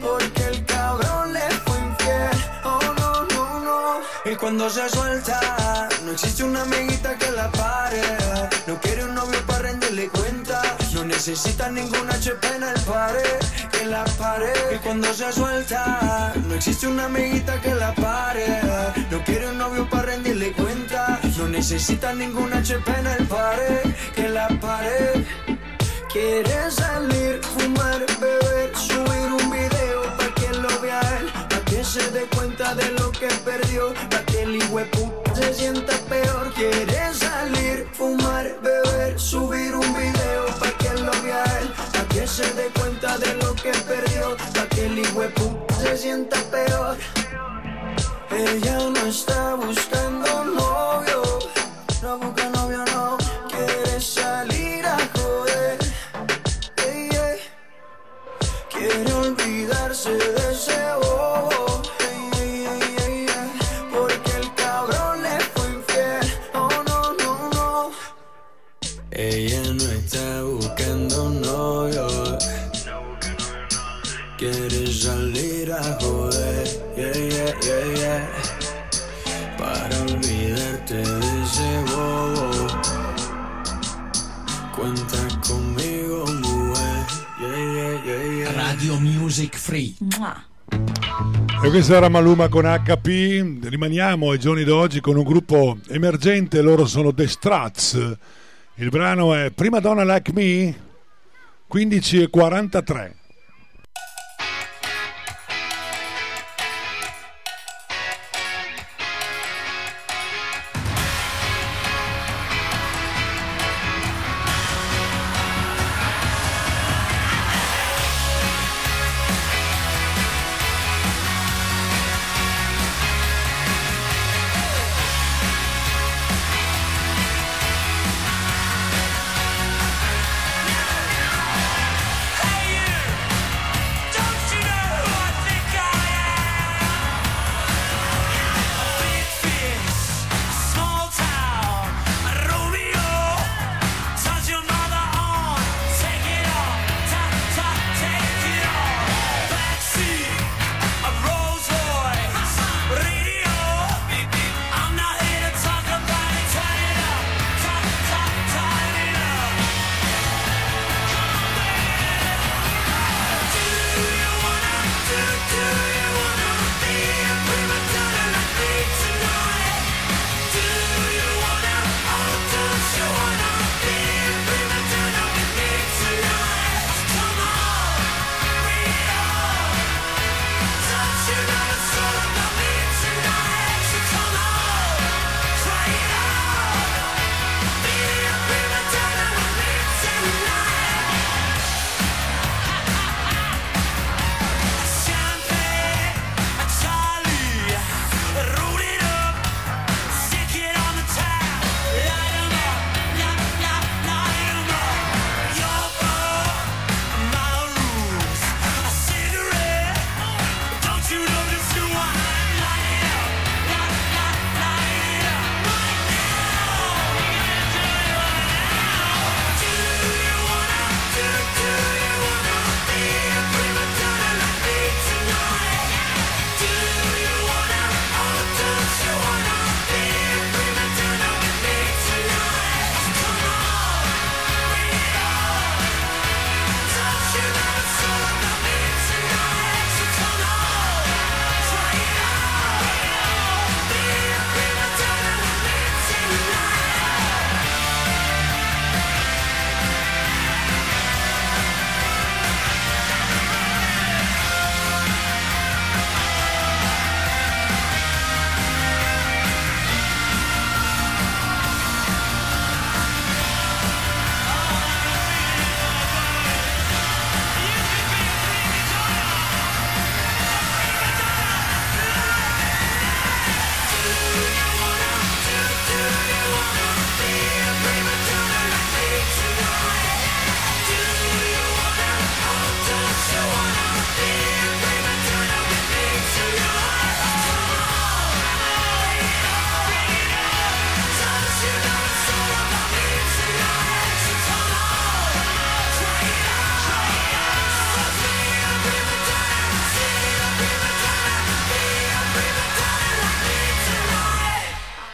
Porque 0.00 0.42
el 0.46 0.64
cabrón 0.64 1.34
le 1.34 1.46
fue 1.64 1.78
infiel. 1.78 2.30
Oh 2.64 2.80
no, 2.98 3.24
no, 3.34 3.60
no. 3.60 4.32
Y 4.32 4.36
cuando 4.36 4.70
se 4.70 4.88
suelta, 4.88 5.86
no 6.02 6.12
existe 6.12 6.44
una 6.44 6.62
amiguita 6.62 7.14
que 7.18 7.30
la 7.32 7.50
pare. 7.50 8.29
Necesita 11.20 11.70
ningún 11.70 12.08
HP 12.08 12.46
en 12.56 12.62
el 12.62 12.80
pared, 12.80 13.40
que 13.70 13.84
la 13.84 14.04
pare. 14.16 14.54
Y 14.74 14.78
cuando 14.78 15.12
se 15.12 15.30
suelta, 15.30 16.32
no 16.46 16.54
existe 16.54 16.86
una 16.86 17.04
amiguita 17.04 17.60
que 17.60 17.74
la 17.74 17.94
pare. 17.94 18.46
No 19.10 19.22
quiere 19.24 19.50
un 19.50 19.58
novio 19.58 19.86
para 19.90 20.04
rendirle 20.12 20.52
cuenta. 20.52 21.20
No 21.36 21.46
necesita 21.46 22.14
ningún 22.14 22.50
HP 22.54 22.90
en 23.00 23.06
el 23.06 23.26
pared, 23.26 23.82
que 24.14 24.30
la 24.30 24.48
pare. 24.48 25.26
Quiere 26.10 26.70
salir, 26.70 27.38
fumar, 27.42 28.00
beber, 28.18 28.74
subir 28.74 29.30
un 29.42 29.50
video 29.50 30.02
para 30.16 30.34
que 30.34 30.48
lo 30.54 30.80
vea 30.80 31.00
él, 31.18 31.30
para 31.50 31.64
que 31.66 31.84
se 31.84 32.10
dé 32.12 32.22
cuenta 32.34 32.74
de 32.74 32.92
lo 32.92 33.12
que 33.12 33.28
perdió, 33.44 33.92
para 34.08 34.24
que 34.24 34.42
el 34.44 34.58
puta 34.90 35.34
se 35.34 35.52
sienta 35.52 35.92
peor. 36.08 36.50
Quiere 36.54 37.12
salir, 37.12 37.86
fumar, 37.92 38.46
beber, 38.62 39.20
subir 39.20 39.74
un 39.74 39.92
video 39.94 40.46
para 40.58 40.69
se 42.40 42.54
dé 42.54 42.70
cuenta 42.78 43.18
de 43.18 43.34
lo 43.34 43.54
que 43.54 43.72
perdió, 43.90 44.36
para 44.54 44.68
que 44.68 44.86
el 44.86 45.02
puta 45.34 45.74
se 45.74 45.96
sienta 45.96 46.38
peor. 46.50 46.96
Ella 48.30 48.78
no 48.94 49.02
está 49.06 49.54
buscando 49.56 50.44
novio, 50.44 51.22
no 52.02 52.18
busca 52.18 52.48
novio, 52.50 52.82
no 52.94 53.18
quiere 53.50 54.00
salir 54.00 54.86
a 54.86 54.98
joder. 55.14 55.78
Yeah. 56.76 57.36
Quiere 58.72 59.12
olvidarse 59.12 60.12
de 60.12 60.52
ese 60.52 60.80
bobo. 61.02 61.82
Yeah. 62.38 63.48
Porque 63.92 64.32
el 64.40 64.54
cabrón 64.54 65.22
le 65.22 65.36
fue 65.52 65.66
infiel. 65.76 66.26
Oh 66.54 66.70
no, 66.88 67.00
no, 67.20 67.32
no. 67.56 67.90
Olvidarte 80.90 80.94
de 80.94 81.42
ese 81.42 81.82
bobo. 81.86 82.66
Cuenta 84.74 85.16
conmigo, 85.46 86.24
mujer. 86.26 87.06
Yeah, 87.40 87.56
yeah, 87.56 88.04
yeah, 88.04 88.22
yeah. 88.24 88.52
Radio 88.52 88.98
Music 88.98 89.56
Free. 89.56 89.96
E 91.62 91.68
questa 91.68 91.96
era 91.96 92.08
Maluma 92.08 92.48
con 92.48 92.64
HP. 92.64 93.62
Rimaniamo 93.62 94.30
ai 94.30 94.38
giorni 94.38 94.64
d'oggi 94.64 95.00
con 95.00 95.16
un 95.16 95.24
gruppo 95.24 95.78
emergente, 95.88 96.60
loro 96.62 96.86
sono 96.86 97.14
The 97.14 97.28
Struts. 97.28 98.16
Il 98.76 98.88
brano 98.88 99.34
è 99.34 99.50
Prima 99.50 99.78
Donna 99.78 100.04
Like 100.04 100.32
Me 100.32 100.74
15 101.66 102.22
e 102.22 102.30
43. 102.30 103.19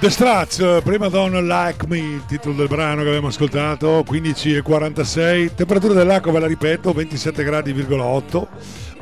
The 0.07 0.13
Strats, 0.13 0.61
eh, 0.61 0.83
prima 0.85 1.09
donna 1.09 1.41
Like 1.41 1.85
Me, 1.89 1.99
il 1.99 2.23
titolo 2.29 2.55
del 2.55 2.69
brano 2.69 3.03
che 3.03 3.09
abbiamo 3.09 3.27
ascoltato, 3.27 4.05
15 4.07 4.55
e 4.55 4.63
46, 4.63 5.57
temperatura 5.57 5.95
dell'acqua 5.95 6.31
ve 6.31 6.39
la 6.39 6.47
ripeto, 6.47 6.93
27 6.93 7.43
gradi,8, 7.43 8.47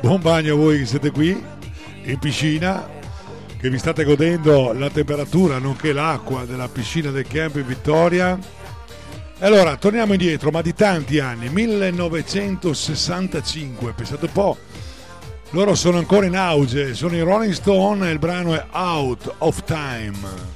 buon 0.01 0.19
bagno 0.19 0.53
a 0.53 0.55
voi 0.57 0.79
che 0.79 0.87
siete 0.87 1.11
qui 1.11 1.39
in 2.05 2.17
piscina, 2.17 2.89
che 3.59 3.69
vi 3.69 3.77
state 3.77 4.03
godendo 4.03 4.73
la 4.73 4.89
temperatura 4.89 5.59
nonché 5.59 5.93
l'acqua 5.93 6.43
della 6.43 6.69
piscina 6.69 7.11
del 7.11 7.27
camp 7.27 7.57
in 7.57 7.67
Vittoria. 7.67 8.35
E 9.37 9.45
allora, 9.45 9.75
torniamo 9.75 10.13
indietro, 10.13 10.49
ma 10.49 10.63
di 10.63 10.73
tanti 10.73 11.19
anni, 11.19 11.49
1965, 11.49 13.93
pensate 13.93 14.25
un 14.25 14.31
po', 14.31 14.57
loro 15.55 15.73
sono 15.73 15.99
ancora 15.99 16.25
in 16.25 16.35
auge, 16.35 16.93
sono 16.95 17.15
i 17.15 17.21
Rolling 17.21 17.53
Stone 17.53 18.09
e 18.09 18.11
il 18.11 18.19
brano 18.19 18.53
è 18.55 18.65
Out 18.71 19.35
of 19.37 19.63
Time. 19.63 20.53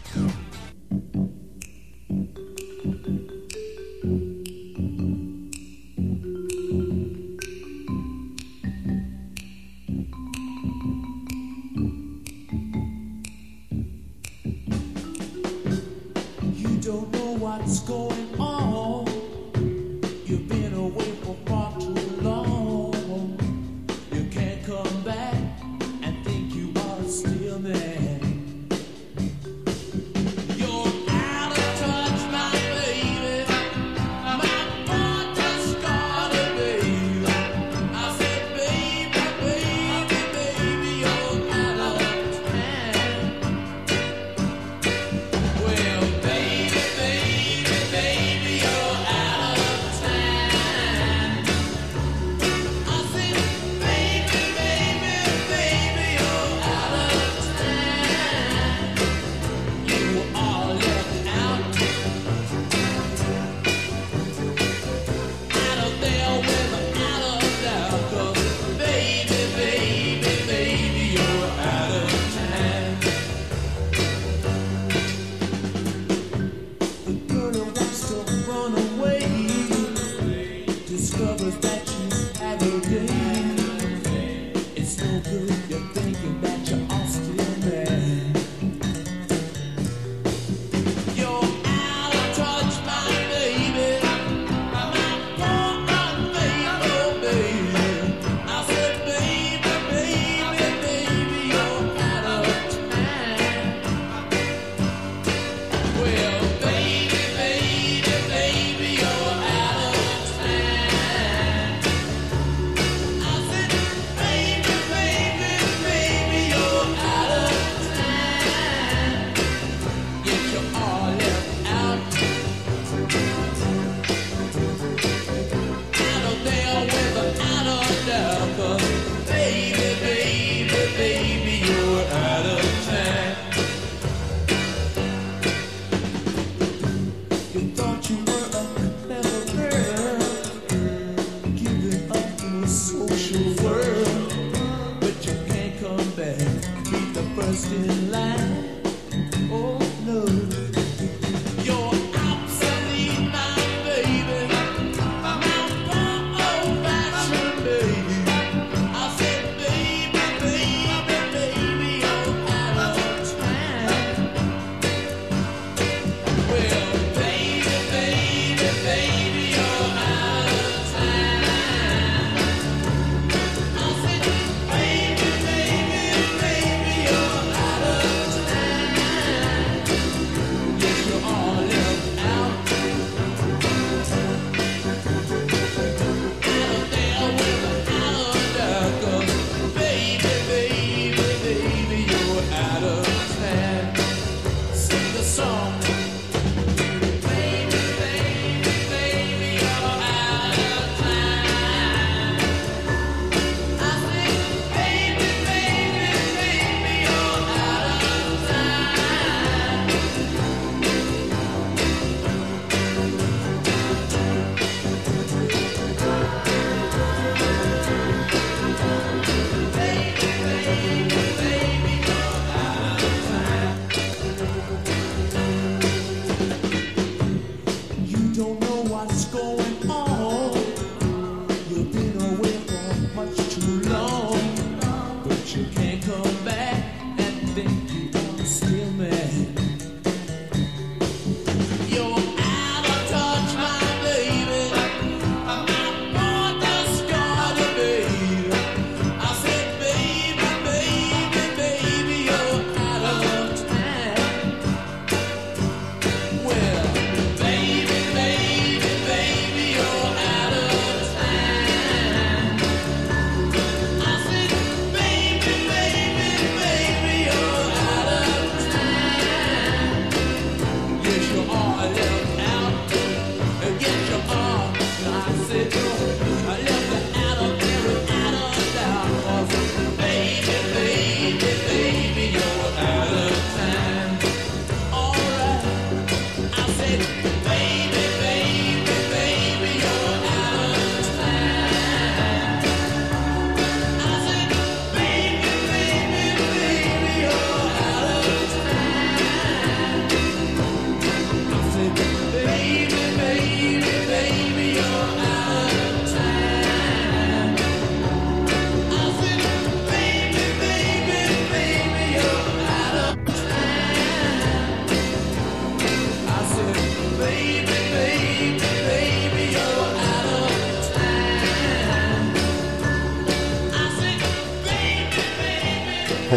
what's 17.40 17.80
going 17.82 18.19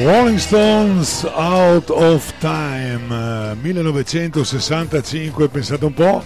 Rolling 0.05 0.39
Stones 0.39 1.23
Out 1.33 1.89
of 1.91 2.35
Time 2.39 3.53
eh, 3.53 3.55
1965, 3.55 5.49
pensate 5.49 5.85
un 5.85 5.95
po', 5.95 6.25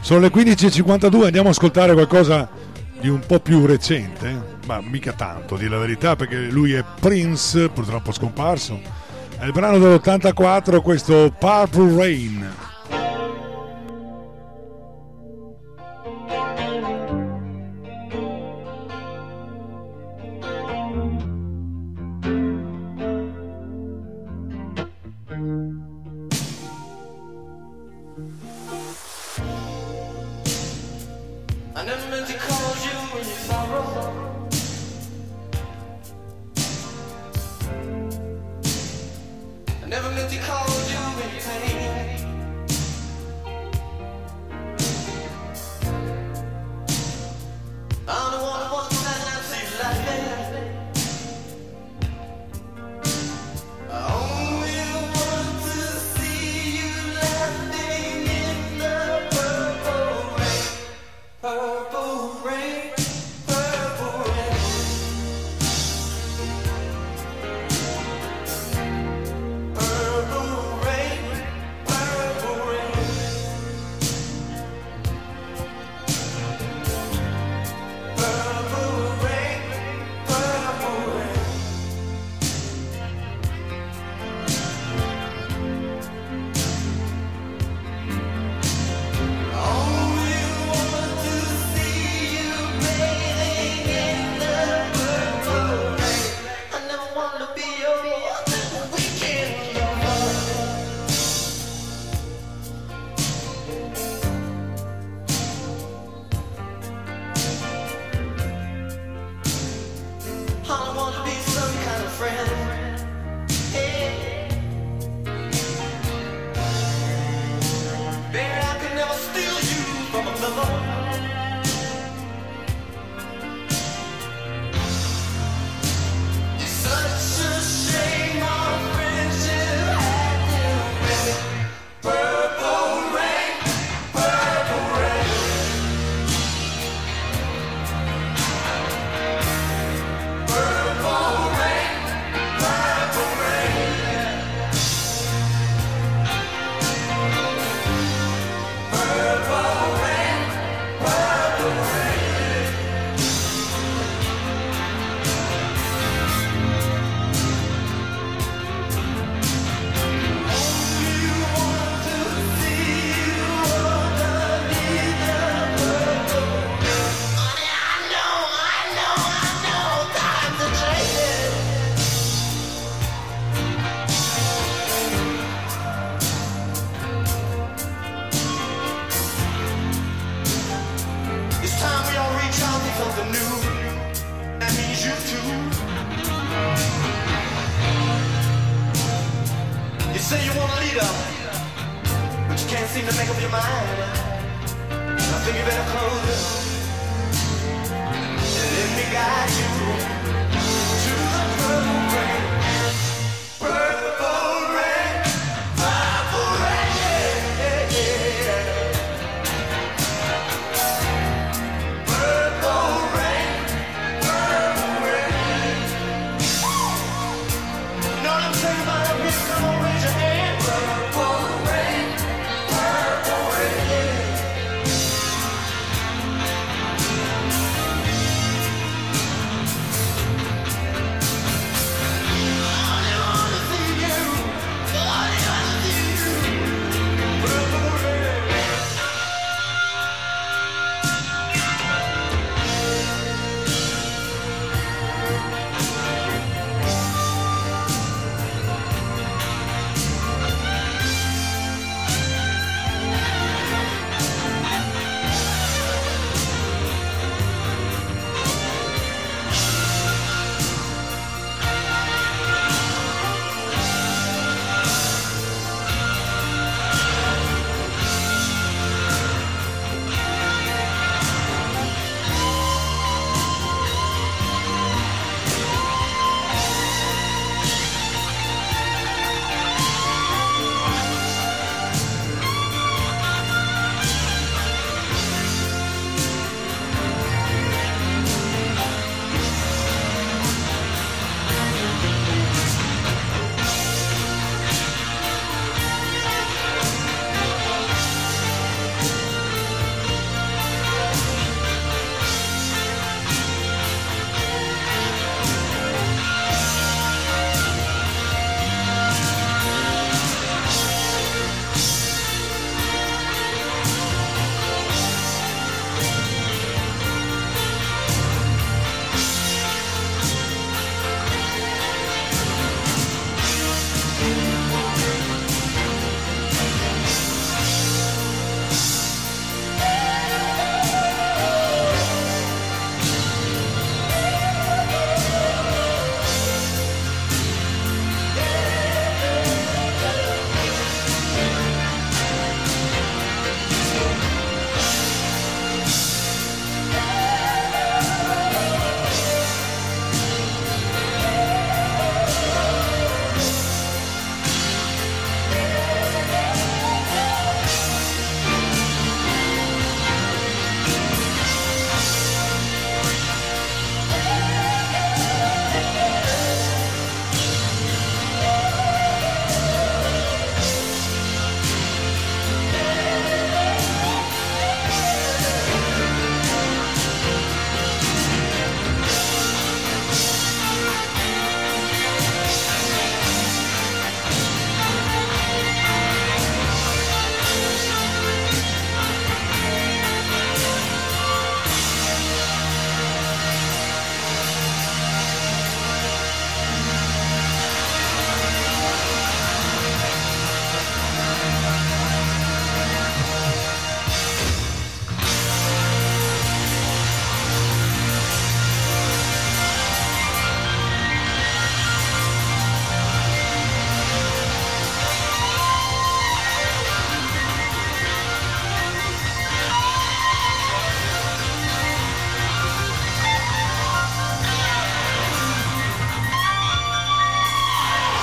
sono 0.00 0.20
le 0.20 0.28
15.52, 0.28 1.24
andiamo 1.24 1.48
a 1.48 1.50
ascoltare 1.50 1.92
qualcosa 1.92 2.48
di 2.98 3.10
un 3.10 3.20
po' 3.26 3.38
più 3.40 3.66
recente, 3.66 4.28
eh. 4.30 4.38
ma 4.66 4.80
mica 4.80 5.12
tanto, 5.12 5.56
di 5.56 5.68
la 5.68 5.76
verità, 5.76 6.16
perché 6.16 6.36
lui 6.36 6.72
è 6.72 6.82
Prince, 6.98 7.68
purtroppo 7.68 8.12
scomparso. 8.12 8.80
È 9.38 9.44
il 9.44 9.52
brano 9.52 9.78
dell'84, 9.78 10.80
questo 10.80 11.30
Purple 11.38 11.96
Rain. 11.96 12.57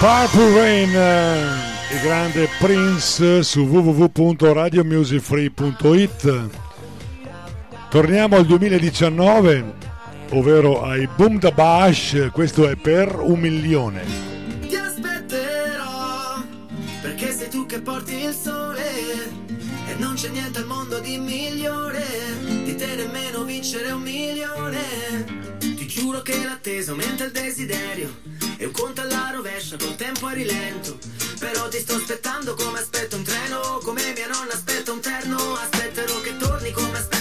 Purple 0.05 0.53
Rain, 0.53 0.93
eh, 0.95 1.95
il 1.95 2.01
grande 2.03 2.47
Prince 2.59 3.41
su 3.41 3.61
www.radiomusicfree.it. 3.61 6.49
Torniamo 7.89 8.35
al 8.35 8.45
2019, 8.45 9.73
ovvero 10.29 10.83
ai 10.83 11.07
Boom 11.07 11.39
da 11.39 11.49
Bash, 11.49 12.29
questo 12.31 12.69
è 12.69 12.75
per 12.75 13.19
un 13.19 13.39
milione. 13.39 14.03
Ti 14.67 14.75
aspetterò, 14.75 16.35
perché 17.01 17.31
sei 17.31 17.49
tu 17.49 17.65
che 17.65 17.81
porti 17.81 18.25
il 18.25 18.35
sole 18.35 18.83
e 19.87 19.95
non 19.97 20.13
c'è 20.13 20.29
niente 20.29 20.59
al 20.59 20.67
mondo 20.67 20.99
di 20.99 21.17
migliore, 21.17 22.05
di 22.63 22.75
te 22.75 22.93
nemmeno 22.93 23.43
vincere 23.43 23.89
un 23.89 24.03
milione. 24.03 24.83
Ti 25.57 25.87
giuro 25.87 26.21
che 26.21 26.43
l'attesa 26.43 26.91
aumenta 26.91 27.23
il 27.23 27.31
desiderio 27.31 28.24
e 28.57 28.65
un 28.65 28.71
conto 28.71 29.01
alla 29.01 29.31
rovescia 29.33 29.75
col 29.77 29.95
tempo 29.95 30.27
a 30.27 30.31
rilento. 30.31 30.97
Però 31.39 31.67
ti 31.67 31.79
sto 31.79 31.95
aspettando 31.95 32.53
come 32.55 32.79
aspetto 32.79 33.17
un 33.17 33.23
treno 33.23 33.79
Come 33.83 34.13
mia 34.13 34.27
nonna 34.27 34.53
aspetta 34.53 34.91
un 34.91 35.01
terno. 35.01 35.55
Aspetterò 35.55 36.21
che 36.21 36.37
torni 36.37 36.71
come 36.71 36.97
aspetto 36.97 37.14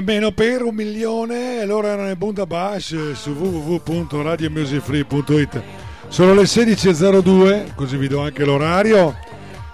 Nemmeno 0.00 0.32
per 0.32 0.62
un 0.62 0.74
milione, 0.74 1.62
loro 1.66 1.86
erano 1.86 2.08
in 2.08 2.16
Bunda 2.16 2.46
Bash 2.46 3.12
su 3.12 3.32
www.radiomusicfree.it. 3.32 5.62
Sono 6.08 6.32
le 6.32 6.44
16.02, 6.44 7.74
così 7.74 7.98
vi 7.98 8.08
do 8.08 8.22
anche 8.22 8.46
l'orario. 8.46 9.14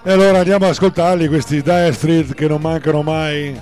E 0.03 0.11
allora 0.11 0.39
andiamo 0.39 0.65
ad 0.65 0.73
ascoltarli 0.73 1.29
questi 1.29 1.63
Dire 1.63 1.93
Street 1.93 2.35
che 2.35 2.49
non 2.49 2.61
mancano 2.61 3.03
mai, 3.03 3.57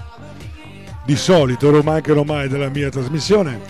di 1.05 1.17
solito 1.17 1.71
non 1.71 1.83
mancano 1.85 2.25
mai 2.25 2.49
della 2.49 2.71
mia 2.71 2.89
trasmissione. 2.89 3.61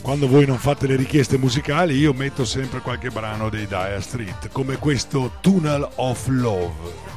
Quando 0.00 0.28
voi 0.28 0.46
non 0.46 0.58
fate 0.58 0.86
le 0.86 0.94
richieste 0.94 1.36
musicali 1.36 1.96
io 1.96 2.12
metto 2.12 2.44
sempre 2.44 2.78
qualche 2.78 3.10
brano 3.10 3.48
dei 3.48 3.66
Dire 3.66 4.00
Street, 4.00 4.48
come 4.52 4.76
questo 4.76 5.32
Tunnel 5.40 5.88
of 5.96 6.28
Love. 6.28 7.13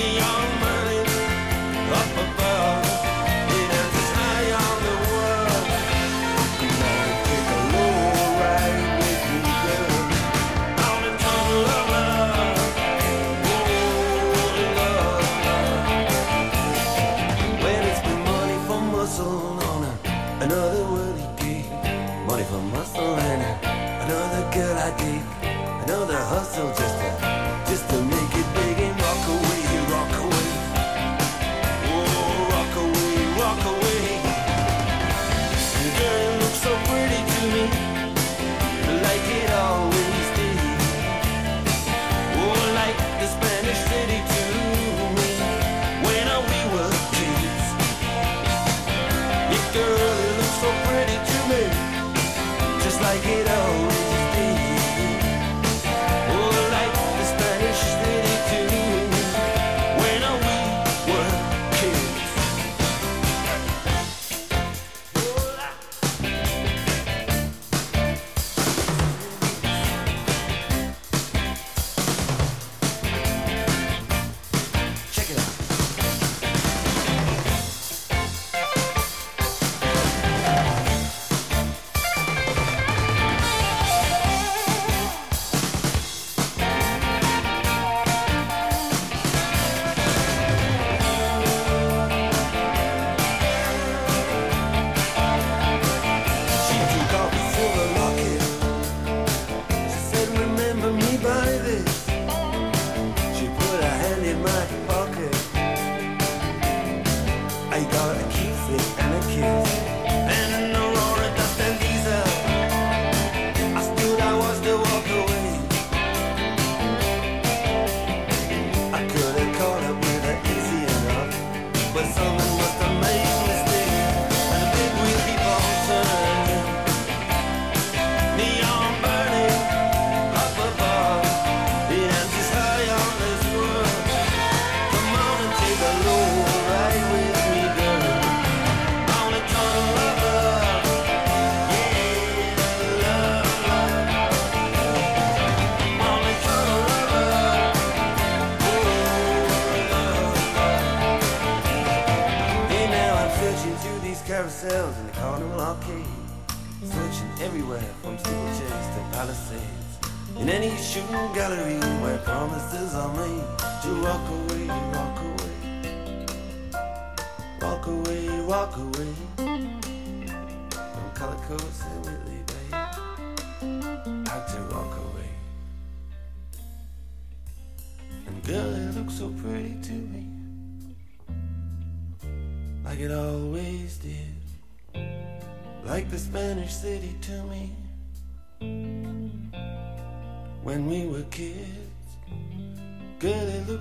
neon 0.00 0.39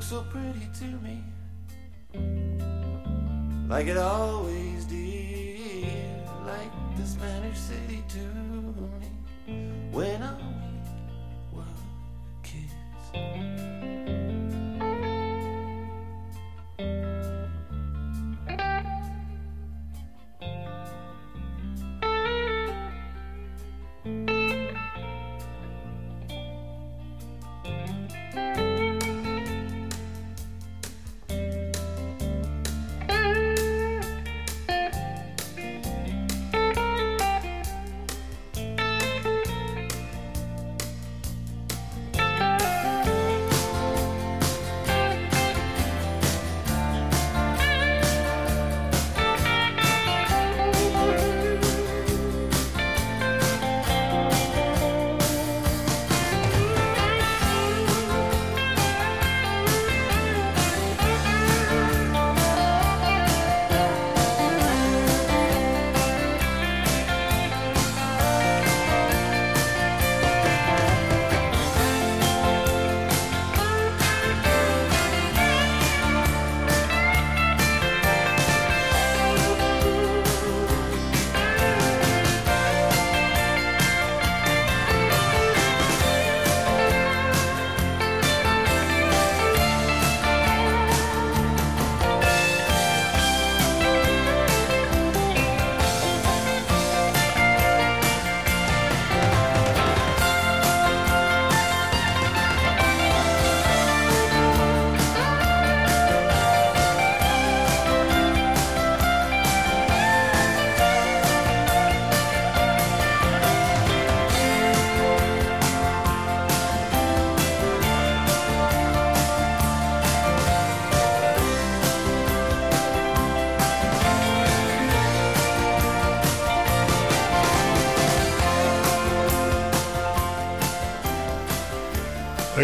So 0.02 0.24
pretty 0.32 0.68
to 0.80 0.86
me. 1.04 1.22
Like 3.70 3.86
it 3.88 3.98
always 3.98 4.49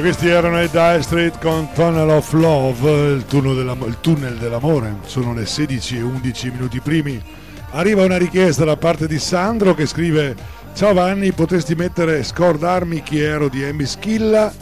questi 0.06 0.28
erano 0.28 0.62
i 0.62 0.70
Dire 0.70 1.02
Street 1.02 1.40
con 1.40 1.68
Tunnel 1.74 2.08
of 2.08 2.32
Love, 2.34 3.14
il, 3.14 3.26
tunnel 3.26 3.56
dell'am- 3.56 3.88
il 3.88 3.98
tunnel 4.02 4.38
dell'amore. 4.38 4.98
Sono 5.06 5.34
le 5.34 5.48
16 5.48 5.98
e 5.98 6.02
11 6.04 6.52
minuti 6.52 6.80
primi. 6.80 7.20
Arriva 7.72 8.04
una 8.04 8.18
richiesta 8.18 8.64
da 8.64 8.78
parte 8.78 9.08
di 9.08 9.18
Sandro 9.18 9.74
che 9.74 9.88
scrive: 9.88 10.36
Ciao 10.76 10.94
Vanni, 10.94 11.32
potresti 11.32 11.74
mettere 11.74 12.22
Scordarmi 12.22 13.02
chi 13.02 13.20
ero 13.20 13.50
di 13.50 13.64
Amy 13.64 13.88
Schilla, 13.88 14.54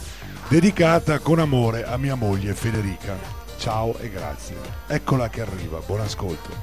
dedicata 0.48 1.20
con 1.20 1.40
amore 1.40 1.84
a 1.84 1.98
mia 1.98 2.16
moglie 2.16 2.54
Federica. 2.54 3.18
Ciao 3.58 3.98
e 3.98 4.10
grazie. 4.10 4.56
Eccola 4.88 5.28
che 5.28 5.42
arriva, 5.42 5.82
buon 5.86 6.00
ascolto. 6.00 6.63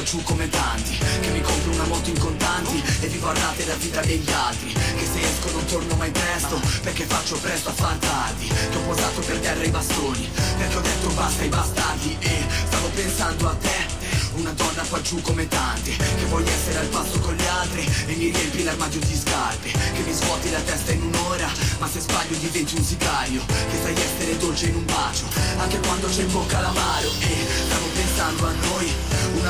Qua 0.00 0.02
giù 0.02 0.22
come 0.22 0.48
tanti 0.48 0.98
Che 1.20 1.28
mi 1.28 1.40
compro 1.40 1.72
una 1.72 1.84
moto 1.84 2.08
in 2.08 2.18
contanti 2.18 2.82
E 3.00 3.06
vivo 3.08 3.28
a 3.28 3.34
rate 3.34 3.66
la 3.66 3.74
vita 3.74 4.00
degli 4.00 4.30
altri. 4.30 4.72
Che 4.72 5.06
se 5.12 5.20
esco 5.20 5.50
non 5.52 5.64
torno 5.66 5.94
mai 5.96 6.10
presto 6.10 6.60
Perché 6.82 7.04
faccio 7.04 7.36
presto 7.36 7.68
a 7.68 7.72
far 7.72 7.96
tardi. 7.96 8.46
Che 8.46 8.76
ho 8.76 8.80
posato 8.80 9.20
per 9.20 9.38
terra 9.38 9.62
i 9.62 9.70
bastoni 9.70 10.28
Perché 10.58 10.76
ho 10.76 10.80
detto 10.80 11.08
basta 11.08 11.42
ai 11.42 11.48
bastardi. 11.48 12.16
E 12.20 12.44
stavo 12.66 12.88
pensando 12.88 13.48
a 13.48 13.54
te 13.54 13.98
una 14.32 14.52
donna 14.52 14.82
qua 14.88 15.02
giù 15.02 15.20
come 15.20 15.48
tante 15.48 15.90
Che 15.90 16.24
voglio 16.28 16.50
essere 16.50 16.78
al 16.78 16.86
passo 16.86 17.18
con 17.18 17.34
gli 17.34 17.46
altri 17.46 17.84
E 18.06 18.14
mi 18.14 18.30
riempi 18.30 18.62
l'armadio 18.62 19.00
di 19.00 19.14
scarpe. 19.14 19.70
Che 19.70 20.00
mi 20.06 20.12
svuoti 20.12 20.50
la 20.50 20.60
testa 20.60 20.92
in 20.92 21.02
un'ora 21.02 21.50
Ma 21.78 21.88
se 21.88 22.00
sbaglio 22.00 22.36
diventi 22.36 22.76
un 22.76 22.84
sicario. 22.84 23.44
Che 23.44 23.78
sai 23.82 23.94
essere 23.94 24.36
dolce 24.38 24.66
in 24.66 24.76
un 24.76 24.84
bacio 24.86 25.26
Anche 25.58 25.78
quando 25.80 26.06
c'è 26.08 26.22
in 26.22 26.32
bocca 26.32 26.60
l'amaro. 26.60 27.10
E 27.18 27.46
stavo 27.66 27.86
pensando 27.92 28.46
a 28.46 28.52
noi 28.52 28.99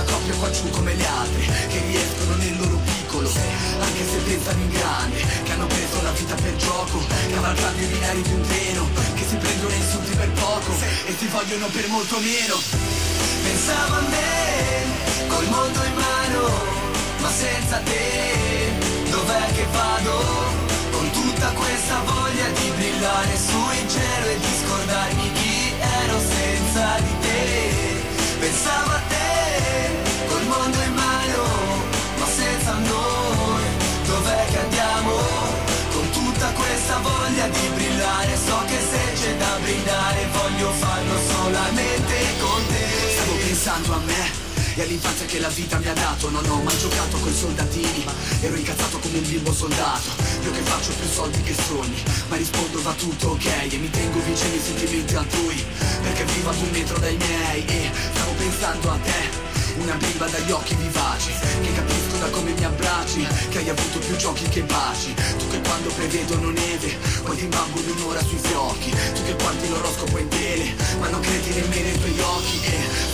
Una 0.01 0.13
coppia 0.13 0.35
qua 0.37 0.51
giù 0.51 0.71
come 0.71 0.95
le 0.95 1.07
altre 1.07 1.45
Che 1.69 1.81
riescono 1.87 2.35
nel 2.37 2.57
loro 2.57 2.79
piccolo 2.85 3.29
Anche 3.29 4.03
se 4.09 4.17
pensano 4.25 4.61
in 4.63 4.71
grande 4.71 5.19
Che 5.45 5.53
hanno 5.53 5.67
preso 5.67 6.03
la 6.03 6.11
vita 6.13 6.35
per 6.37 6.57
gioco 6.57 7.05
Cavalcando 7.31 7.83
i 7.83 7.85
binari 7.85 8.23
di 8.23 8.33
un 8.33 8.41
treno 8.41 8.89
Che 9.15 9.25
si 9.29 9.37
prendono 9.37 9.75
insulti 9.75 10.17
per 10.17 10.31
poco 10.31 10.73
E 11.05 11.15
si 11.19 11.27
vogliono 11.27 11.67
per 11.67 11.89
molto 11.89 12.19
meno 12.19 12.57
Pensavo 13.43 13.95
a 13.97 14.01
me, 14.01 15.29
col 15.29 15.49
mondo 15.49 15.83
in 15.83 15.95
mano, 15.95 16.49
ma 17.21 17.31
senza 17.31 17.79
te 17.79 18.73
dov'è 19.11 19.53
che 19.55 19.67
vado? 19.73 20.25
Con 20.93 21.11
tutta 21.11 21.49
questa 21.49 22.01
voglia 22.05 22.49
di 22.49 22.71
brillare 22.77 23.37
su 23.37 23.57
in 23.81 23.89
cielo 23.89 24.27
e 24.27 24.39
di 24.39 24.53
scordarmi 24.65 25.33
chi 25.33 25.75
ero 25.79 26.21
senza 26.21 26.99
di 27.01 27.19
te. 27.21 27.99
Pensavo 28.39 28.91
a 28.91 29.01
te, 29.09 29.10
mondo 30.61 30.79
in 30.83 30.95
mano, 30.95 31.43
ma 32.19 32.27
senza 32.27 32.73
noi. 32.93 33.65
Dov'è 34.05 34.47
che 34.51 34.59
andiamo? 34.59 35.13
Con 35.93 36.11
tutta 36.11 36.49
questa 36.53 36.99
voglia 36.99 37.49
di 37.49 37.67
brillare, 37.75 38.37
so 38.37 38.59
che 38.67 38.79
se 38.91 39.03
c'è 39.19 39.37
da 39.37 39.57
brindare 39.63 40.29
voglio 40.33 40.71
farlo 40.73 41.15
solamente 41.33 42.15
con 42.41 42.67
te. 42.69 42.87
Stavo 43.15 43.37
pensando 43.37 43.93
a 43.95 44.01
me 44.05 44.49
e 44.77 44.83
all'infanzia 44.83 45.27
che 45.27 45.41
la 45.41 45.49
vita 45.49 45.79
mi 45.79 45.89
ha 45.89 45.93
dato 45.93 46.31
Non 46.31 46.49
ho 46.49 46.63
mai 46.63 46.79
giocato 46.79 47.19
coi 47.19 47.35
soldatini 47.35 48.05
Ero 48.41 48.55
incazzato 48.55 49.01
come 49.01 49.19
un 49.19 49.27
bimbo 49.27 49.53
soldato 49.53 50.11
Io 50.45 50.53
che 50.53 50.61
faccio 50.61 50.93
più 50.93 51.09
soldi 51.09 51.43
che 51.43 51.55
sogni 51.67 52.01
Ma 52.29 52.37
rispondo 52.37 52.81
va 52.81 52.93
tutto 52.93 53.31
ok 53.31 53.47
E 53.69 53.77
mi 53.79 53.91
tengo 53.91 54.21
vicino 54.21 54.53
ai 54.53 54.61
sentimenti 54.61 55.17
altrui 55.17 55.65
Perché 56.03 56.25
vivo 56.25 56.51
ad 56.51 56.57
un 56.57 56.71
metro 56.71 56.99
dai 56.99 57.17
miei 57.17 57.65
E 57.67 57.91
stavo 58.13 58.31
pensando 58.39 58.91
a 58.93 58.99
te 59.03 59.40
una 59.79 59.95
bimba 59.95 60.27
dagli 60.27 60.51
occhi 60.51 60.75
vivaci 60.75 61.33
Che 61.63 61.73
capisco 61.73 62.17
da 62.19 62.31
come 62.31 62.53
mi 62.53 62.65
abbracci 62.65 63.27
Che 63.49 63.59
hai 63.59 63.69
avuto 63.69 63.99
più 63.99 64.17
giochi 64.17 64.49
che 64.49 64.63
baci. 64.63 65.15
Tu 65.15 65.49
che 65.49 65.61
quando 65.61 65.91
prevedono 65.91 66.51
neve 66.51 66.97
Poi 67.23 67.37
ti 67.37 67.45
imbamboli 67.45 67.91
un'ora 67.91 68.23
sui 68.23 68.39
fiocchi. 68.39 68.91
Tu 68.91 69.23
che 69.25 69.35
guardi 69.35 69.69
l'oroscopo 69.69 70.19
in 70.19 70.29
tele 70.29 70.75
Ma 70.99 71.09
non 71.09 71.21
credi 71.21 71.51
nemmeno 71.51 71.89
ai 71.89 71.99
tuoi 71.99 72.21
occhi 72.21 72.61
E 72.65 72.79
stavo 72.93 73.10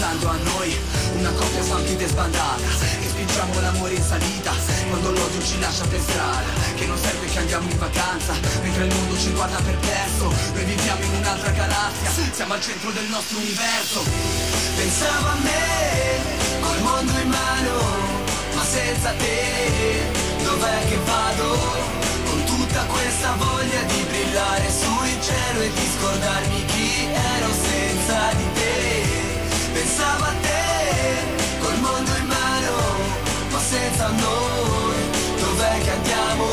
pensando 0.00 0.28
a 0.30 0.36
noi 0.56 0.76
Una 1.18 1.30
coppia 1.32 1.62
svampita 1.62 2.04
e 2.04 2.08
sbandata 2.08 2.68
Che 3.00 3.08
spingiamo 3.08 3.60
l'amore 3.60 3.94
in 3.94 4.02
salita 4.02 4.52
Quando 4.88 5.10
l'odio 5.12 5.42
ci 5.42 5.60
lascia 5.60 5.84
per 5.84 6.00
strada 6.00 6.48
Che 6.74 6.86
non 6.86 6.96
serve 6.96 7.26
che 7.26 7.38
andiamo 7.38 7.68
in 7.70 7.78
vacanza 7.78 8.32
Mentre 8.62 8.86
il 8.86 8.94
mondo 8.94 9.18
ci 9.18 9.30
guarda 9.32 9.58
perplesso 9.60 10.32
Noi 10.54 10.64
viviamo 10.64 11.04
in 11.04 11.14
un'altra 11.20 11.50
galassia 11.50 12.10
Siamo 12.32 12.54
al 12.54 12.60
centro 12.62 12.90
del 12.90 13.08
nostro 13.10 13.38
universo 13.38 14.00
Pensavo 14.76 15.28
a 15.28 15.36
me, 15.42 16.60
col 16.62 16.80
mondo 16.80 17.12
in 17.18 17.28
mano, 17.28 17.72
ma 18.54 18.64
senza 18.64 19.10
te, 19.10 20.10
dov'è 20.42 20.88
che 20.88 20.96
vado? 21.04 21.58
Con 22.24 22.44
tutta 22.44 22.84
questa 22.84 23.34
voglia 23.36 23.82
di 23.82 24.06
brillare 24.08 24.70
su 24.70 25.04
in 25.04 25.20
cielo 25.20 25.60
e 25.60 25.70
di 25.70 25.88
scordarmi 25.98 26.64
chi 26.64 27.04
ero 27.04 27.48
senza 27.52 28.32
di 28.36 28.52
te. 28.54 29.19
Pensavo 29.80 30.24
a 30.24 30.34
te, 30.42 31.58
col 31.58 31.78
mondo 31.78 32.10
in 32.14 32.26
mano, 32.26 32.74
ma 33.50 33.58
senza 33.58 34.08
noi, 34.08 34.98
dov'è 35.40 35.80
che 35.80 35.90
andiamo? 35.90 36.44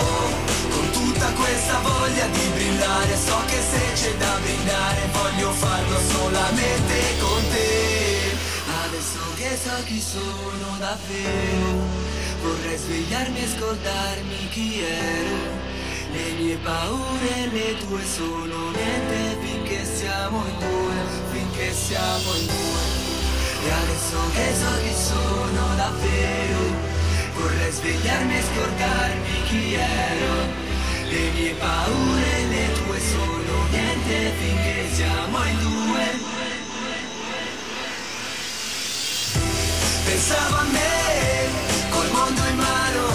Con 0.69 0.89
tutta 0.91 1.27
questa 1.33 1.77
voglia 1.79 2.25
di 2.27 2.47
brillare, 2.55 3.17
so 3.17 3.37
che 3.47 3.59
se 3.69 3.83
c'è 3.95 4.15
da 4.15 4.33
brindare 4.41 5.09
voglio 5.11 5.51
farlo 5.51 5.99
solamente 5.99 6.95
con 7.19 7.43
te. 7.51 8.31
Adesso 8.85 9.19
che 9.35 9.59
so 9.61 9.83
chi 9.83 9.99
sono 9.99 10.77
davvero, 10.79 11.83
vorrei 12.43 12.77
svegliarmi 12.77 13.39
e 13.43 13.47
scordarmi 13.57 14.47
chi 14.51 14.83
ero. 14.83 15.37
Le 16.13 16.31
mie 16.39 16.55
paure, 16.63 17.47
le 17.51 17.77
tue 17.77 18.05
sono 18.05 18.71
niente 18.71 19.37
finché 19.41 19.83
siamo 19.83 20.45
in 20.47 20.59
due, 20.59 20.95
finché 21.33 21.73
siamo 21.73 22.33
in 22.39 22.45
due. 22.45 23.06
E 23.67 23.69
adesso 23.69 24.17
che 24.33 24.47
so 24.55 24.71
chi 24.81 24.93
sono 24.95 25.75
davvero, 25.75 26.59
vorrei 27.35 27.69
svegliarmi 27.69 28.37
e 28.37 28.41
scordarmi 28.41 29.43
chi 29.49 29.73
ero. 29.73 30.35
Le 31.09 31.29
mie 31.35 31.53
paure, 31.55 32.45
le 32.47 32.71
tue 32.71 32.99
sono 33.11 33.67
niente 33.69 34.31
finché 34.39 34.87
siamo 34.93 35.43
in 35.43 35.59
due. 35.59 36.05
Pensavo 40.05 40.55
a 40.55 40.63
me, 40.71 41.49
col 41.89 42.09
mondo 42.11 42.41
in 42.45 42.55
mano, 42.55 43.05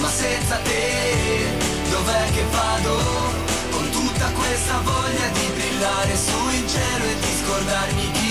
ma 0.00 0.08
senza 0.08 0.56
te, 0.64 1.46
dov'è 1.90 2.30
che 2.32 2.44
vado? 2.50 2.96
Con 3.70 3.90
tutta 3.90 4.30
questa 4.30 4.80
voglia 4.80 5.26
di 5.34 5.46
brillare 5.54 6.16
su 6.16 6.48
in 6.56 6.66
cielo 6.66 7.04
e 7.04 7.16
di 7.20 7.32
scordarmi 7.44 8.10
chi 8.12 8.23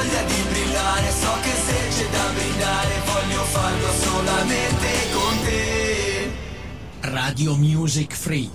voglia 0.00 0.22
di 0.22 0.42
brillare, 0.48 1.10
so 1.10 1.30
che 1.42 1.50
se 1.50 1.88
c'è 1.90 2.10
da 2.10 2.30
brindare 2.32 2.94
voglio 3.04 3.42
farlo 3.44 3.92
solamente 3.92 4.88
con 5.12 5.44
te. 5.44 6.30
Radio 7.00 7.54
Music 7.56 8.14
Free. 8.14 8.48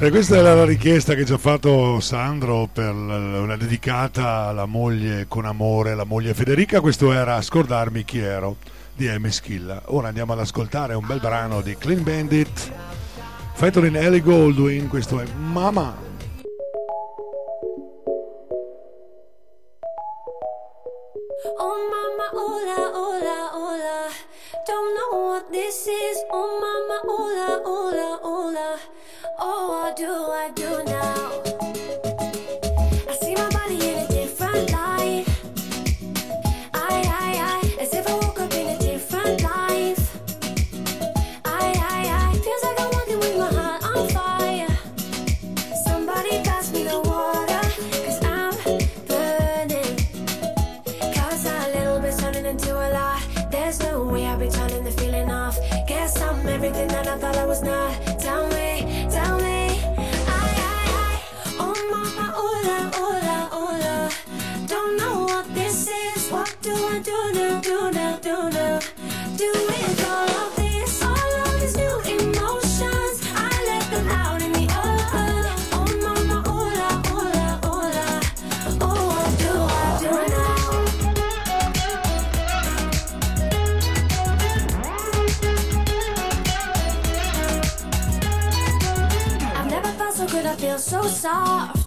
E 0.00 0.10
questa 0.10 0.36
era 0.36 0.54
la 0.54 0.64
richiesta 0.64 1.14
che 1.14 1.26
ci 1.26 1.32
ha 1.34 1.38
fatto 1.38 2.00
Sandro 2.00 2.70
per 2.72 2.94
una 2.94 3.56
dedicata 3.56 4.46
alla 4.46 4.64
moglie 4.64 5.26
con 5.28 5.44
amore, 5.44 5.94
la 5.94 6.04
moglie 6.04 6.32
Federica. 6.32 6.80
Questo 6.80 7.12
era 7.12 7.42
Scordarmi 7.42 8.04
chi 8.04 8.20
ero 8.20 8.56
di 8.94 9.08
M. 9.08 9.28
Schilla. 9.28 9.82
Ora 9.86 10.08
andiamo 10.08 10.32
ad 10.32 10.38
ascoltare 10.38 10.94
un 10.94 11.04
bel 11.04 11.20
brano 11.20 11.60
di 11.60 11.76
Clean 11.76 12.02
Bandit, 12.02 12.72
featuring 13.54 13.96
Ellie 13.96 14.22
Goldwyn. 14.22 14.88
Questo 14.88 15.20
è 15.20 15.26
Mama. 15.36 16.07
Oh 21.44 21.78
mama, 21.92 22.26
hola, 22.32 22.90
hola, 22.92 23.48
hola. 23.52 24.10
Don't 24.66 24.94
know 24.96 25.20
what 25.26 25.52
this 25.52 25.86
is. 25.86 26.18
Oh 26.32 26.58
mama, 26.60 27.00
hola, 27.04 27.62
hola, 27.64 28.18
hola. 28.22 28.80
Oh, 29.38 29.68
what 29.68 29.96
do 29.96 30.10
I 30.10 30.50
do 30.54 30.82
now? 30.84 32.07
Feel 90.68 90.78
so 90.78 91.02
soft. 91.08 91.77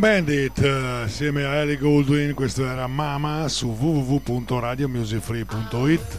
Bandit 0.00 0.58
eh, 0.62 1.02
assieme 1.04 1.44
a 1.44 1.56
Ellie 1.56 1.76
Goldwyn, 1.76 2.32
questo 2.32 2.64
era 2.64 2.86
Mama 2.86 3.46
su 3.48 3.66
www.radiomusicfree.it 3.68 6.18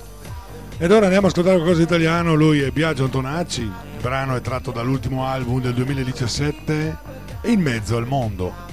ed 0.78 0.92
ora 0.92 1.06
andiamo 1.06 1.26
a 1.26 1.30
ascoltare 1.30 1.56
qualcosa 1.56 1.80
di 1.80 1.86
italiano, 1.86 2.36
lui 2.36 2.62
è 2.62 2.70
Biagio 2.70 3.06
Antonacci, 3.06 3.62
il 3.62 3.72
brano 4.00 4.36
è 4.36 4.42
tratto 4.42 4.70
dall'ultimo 4.72 5.26
album 5.26 5.62
del 5.62 5.74
2017, 5.74 6.96
In 7.44 7.60
mezzo 7.60 7.98
al 7.98 8.06
mondo. 8.06 8.71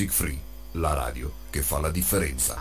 Music 0.00 0.12
Free, 0.12 0.38
la 0.72 0.92
radio 0.94 1.30
che 1.50 1.60
fa 1.60 1.78
la 1.78 1.90
differenza. 1.90 2.56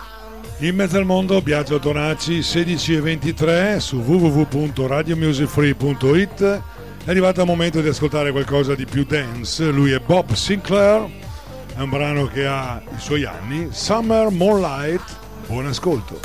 In 0.57 0.76
mezzo 0.76 0.98
al 0.98 1.06
mondo 1.06 1.41
Biagio 1.41 1.78
Donaci 1.78 2.44
16 2.44 2.95
e 2.95 3.02
23 3.02 3.80
su 3.80 3.99
www.radiomusicfree.it 3.99 6.41
è 6.41 6.61
arrivato 7.10 7.40
il 7.40 7.48
momento 7.48 7.80
di 7.80 7.88
ascoltare 7.88 8.34
qualcosa 8.34 8.76
di 8.76 8.84
più 8.84 9.06
dance. 9.06 9.70
Lui 9.70 9.91
è 9.91 9.99
Bob 9.99 10.34
Sinclair, 10.34 11.10
è 11.78 11.80
un 11.80 11.90
brano 11.90 12.28
che 12.28 12.45
ha 12.45 12.82
i 12.94 12.99
suoi 12.99 13.24
anni. 13.24 13.70
Summer 13.72 14.30
Moonlight, 14.32 15.16
buon 15.48 15.68
ascolto. 15.68 16.20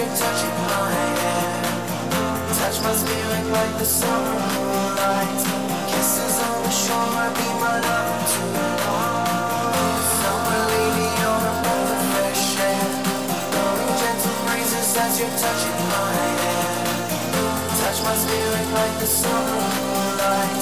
you're 0.00 0.16
touching 0.16 0.56
my 0.64 0.88
hand. 0.96 1.64
Touch 2.56 2.80
my 2.80 2.94
spirit 2.96 3.44
like 3.52 3.72
the 3.78 3.84
summer 3.84 4.38
moonlight. 4.56 5.40
Kisses 5.92 6.36
on 6.40 6.58
the 6.64 6.72
shore, 6.72 7.28
be 7.36 7.48
my 7.60 7.76
love 7.84 8.20
to 8.32 8.42
Somewhere 10.20 10.66
leaning 10.72 11.20
on 11.32 11.42
a 11.52 11.54
breath 11.60 11.92
of 11.96 12.02
fresh 12.12 12.46
air. 12.64 12.88
Blowing 13.52 13.94
gentle 14.00 14.36
breezes 14.48 14.96
as 15.04 15.12
you're 15.20 15.36
touching 15.44 15.80
my 15.92 16.08
hand. 16.16 16.88
Touch 17.80 18.00
my 18.00 18.16
spirit 18.24 18.68
like 18.78 18.96
the 19.04 19.08
summer 19.20 19.60
moonlight. 19.76 20.60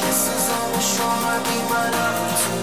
Kisses 0.00 0.46
on 0.56 0.66
the 0.72 0.82
shore, 0.92 1.36
be 1.44 1.56
my 1.68 1.84
love 1.92 2.28
to 2.40 2.57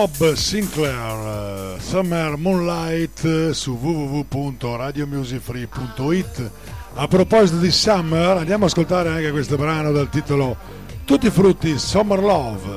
Bob 0.00 0.32
Sinclair, 0.32 1.76
eh, 1.76 1.78
Summer 1.78 2.38
Moonlight 2.38 3.22
eh, 3.22 3.52
su 3.52 3.72
www.radiomusicfree.it. 3.72 6.50
A 6.94 7.06
proposito 7.06 7.58
di 7.58 7.70
Summer, 7.70 8.38
andiamo 8.38 8.64
a 8.64 8.68
ascoltare 8.68 9.10
anche 9.10 9.30
questo 9.30 9.56
brano 9.56 9.92
dal 9.92 10.08
titolo 10.08 10.56
Tutti 11.04 11.26
i 11.26 11.30
frutti 11.30 11.78
Summer 11.78 12.18
Love. 12.18 12.69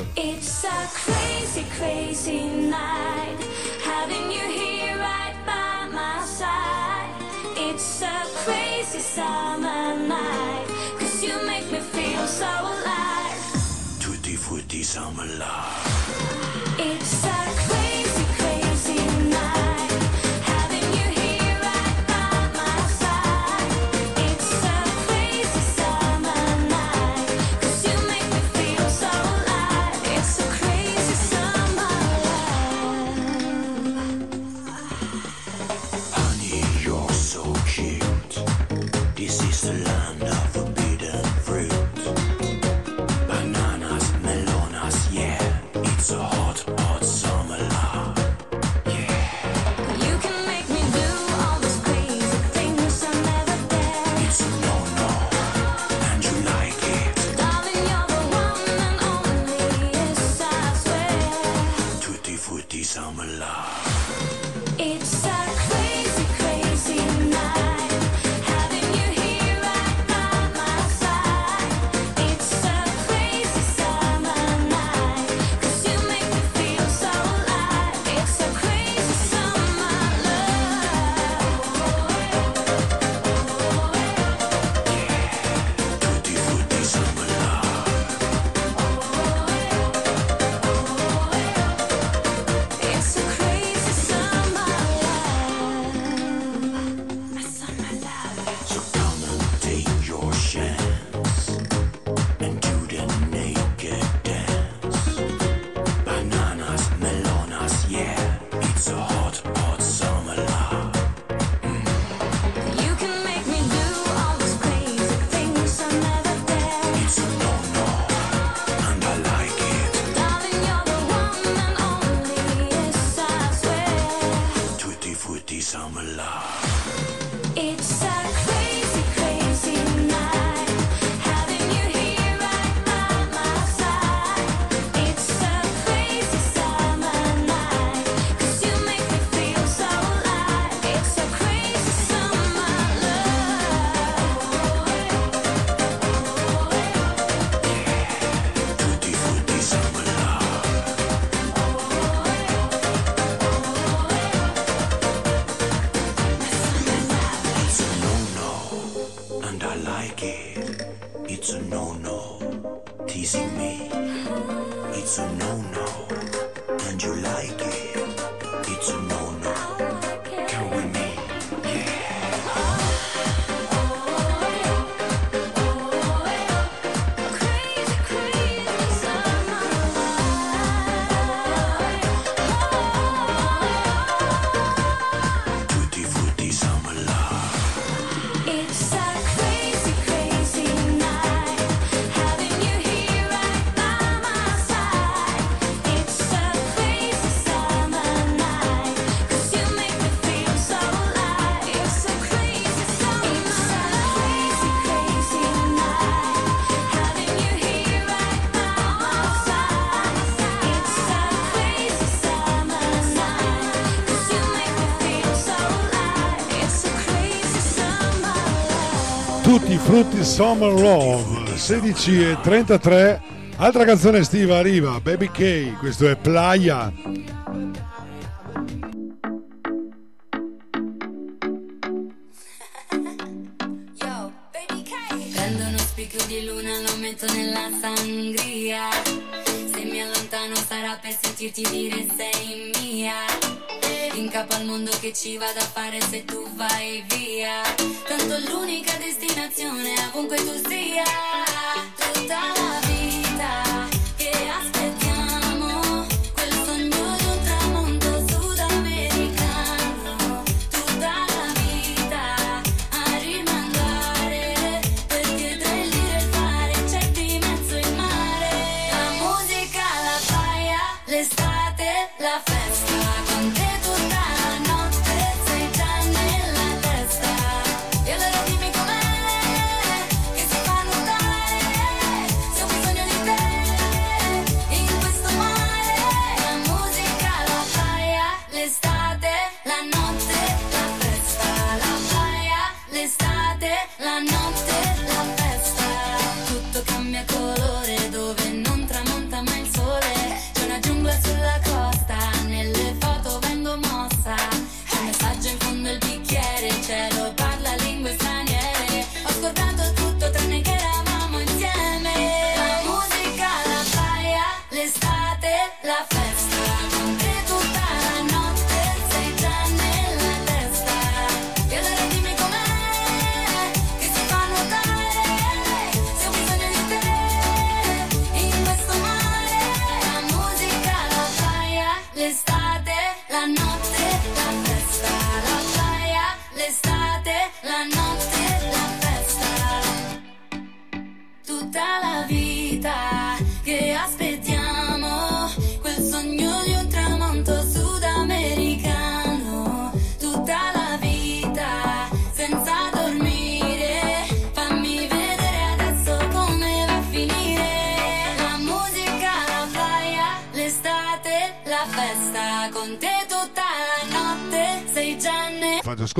Frutti 219.94 220.24
Summer 220.24 220.72
Love 220.72 221.56
16 221.56 222.32
e 222.32 222.38
33 222.42 223.22
altra 223.58 223.86
canzone 223.86 224.18
estiva 224.18 224.58
arriva 224.58 225.00
Baby 225.00 225.30
K 225.30 225.78
questo 225.78 226.10
è 226.10 226.16
Playa. 226.16 226.92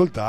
Che 0.04 0.20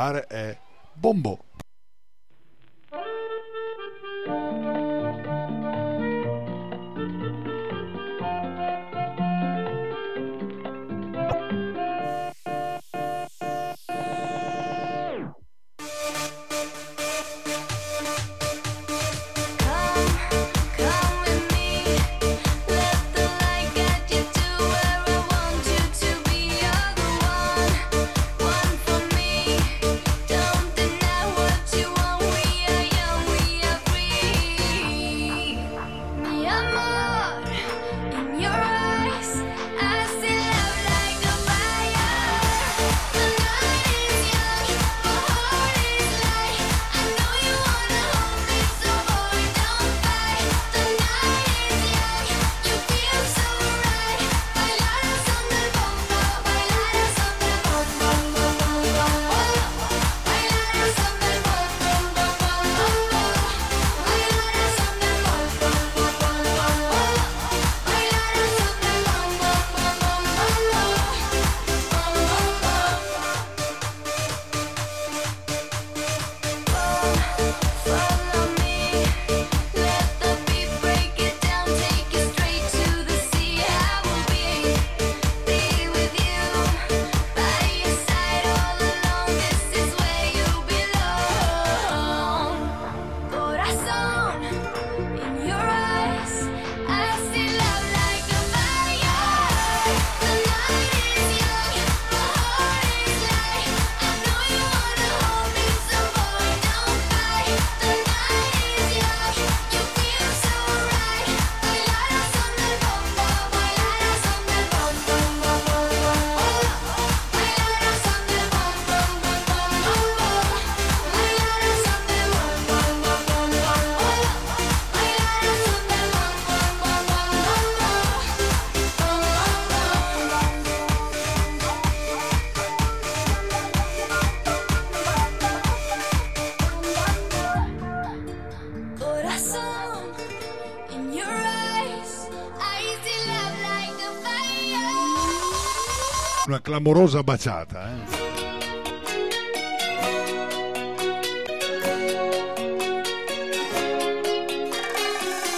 Una 146.46 146.60
clamorosa 146.60 147.24
baciata, 147.24 147.90
eh. 147.90 148.24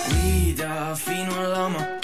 Guida 0.08 0.94
fino 0.94 1.38
alla 1.38 1.97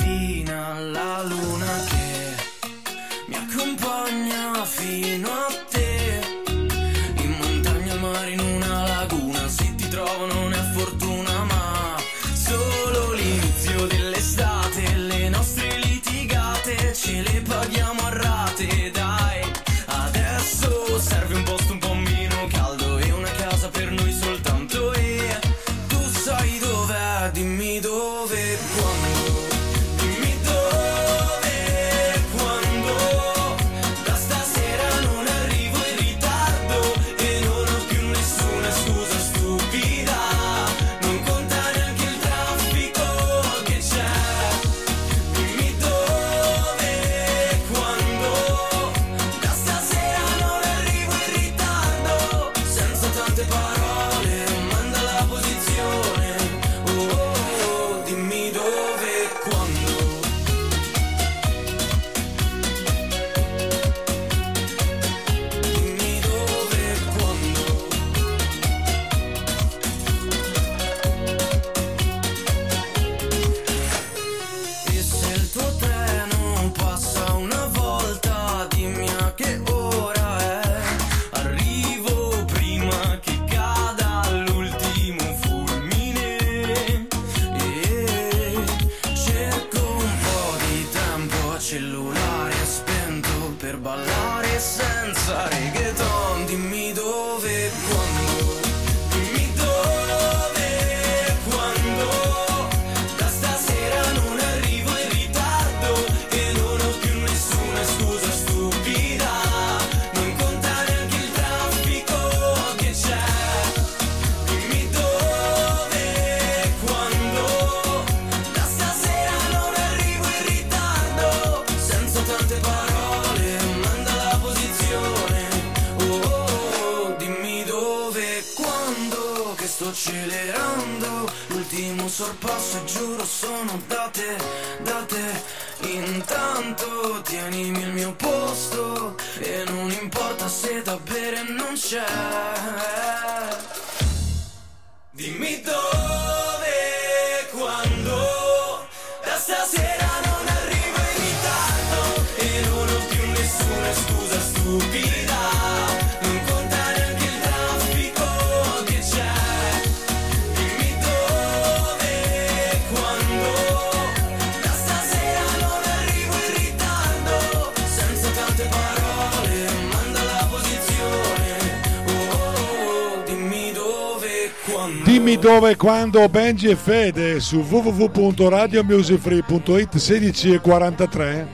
dove 175.45 175.77
quando 175.77 176.27
Benji 176.31 176.69
e 176.69 176.75
Fede 176.75 177.39
su 177.39 177.59
www.radiomusicfree.it 177.59 179.95
16 179.95 180.55
e 180.55 180.59
43 180.59 181.49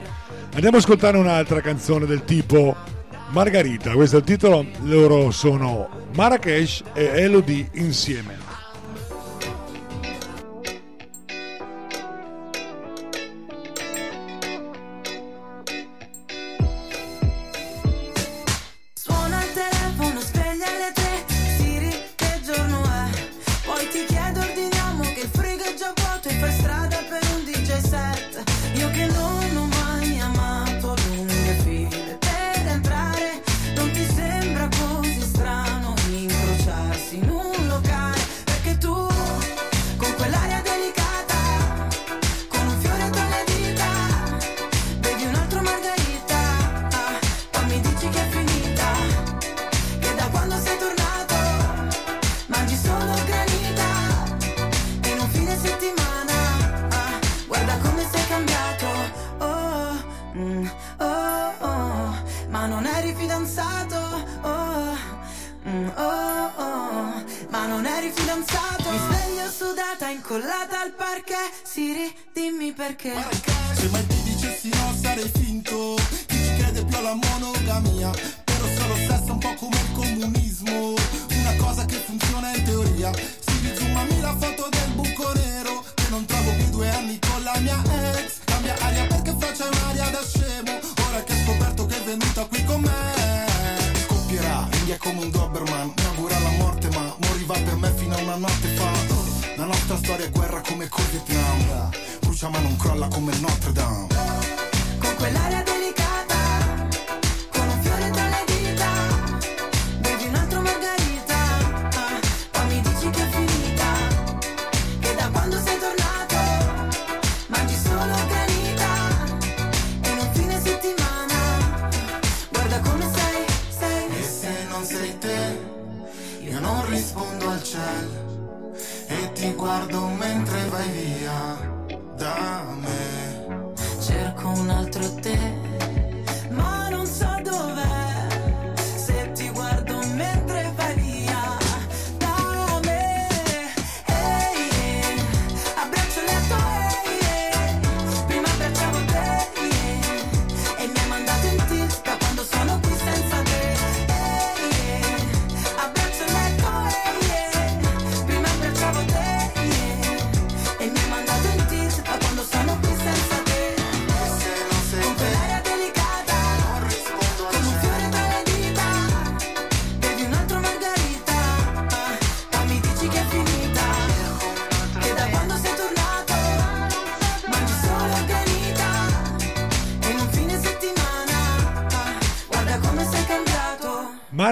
andiamo 0.53 0.77
a 0.77 0.79
ascoltare 0.79 1.17
un'altra 1.17 1.59
canzone 1.59 2.05
del 2.05 2.23
tipo 2.23 2.73
Margarita. 3.31 3.91
Questo 3.91 4.15
è 4.15 4.19
il 4.19 4.25
titolo 4.25 4.65
loro 4.83 5.29
sono 5.31 5.89
Marrakesh 6.15 6.83
e 6.93 7.03
Elodie 7.03 7.67
insieme. 7.73 8.30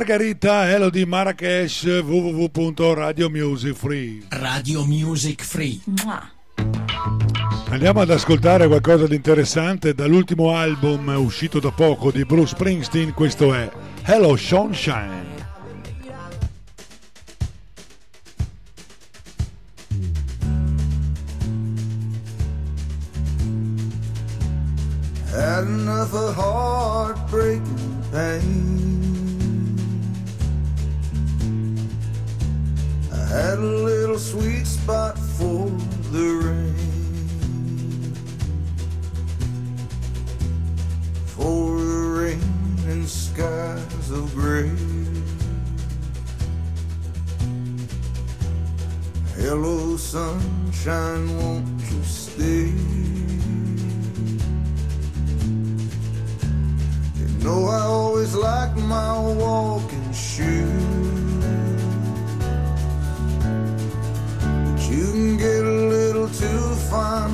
Margherita 0.09 0.67
Elodie 0.67 1.05
Marrakesh 1.05 1.83
www.radiomusicfree 1.83 4.23
Radio 4.29 4.83
Music 4.83 5.43
Free. 5.43 5.79
Mua. 5.85 6.27
Andiamo 7.69 8.01
ad 8.01 8.09
ascoltare 8.09 8.65
qualcosa 8.65 9.05
di 9.05 9.13
interessante 9.13 9.93
dall'ultimo 9.93 10.55
album 10.55 11.13
uscito 11.15 11.59
da 11.59 11.69
poco 11.69 12.09
di 12.09 12.25
Bruce 12.25 12.55
Springsteen, 12.55 13.13
questo 13.13 13.53
è 13.53 13.69
Hello 14.01 14.35
Sunshine. 14.35 15.18
like 58.59 58.75
my 58.75 59.17
walking 59.43 60.11
shoes. 60.11 61.45
But 64.65 64.79
you 64.91 65.05
can 65.13 65.37
get 65.37 65.63
a 65.63 65.77
little 65.95 66.27
too 66.27 66.63
fine. 66.91 67.28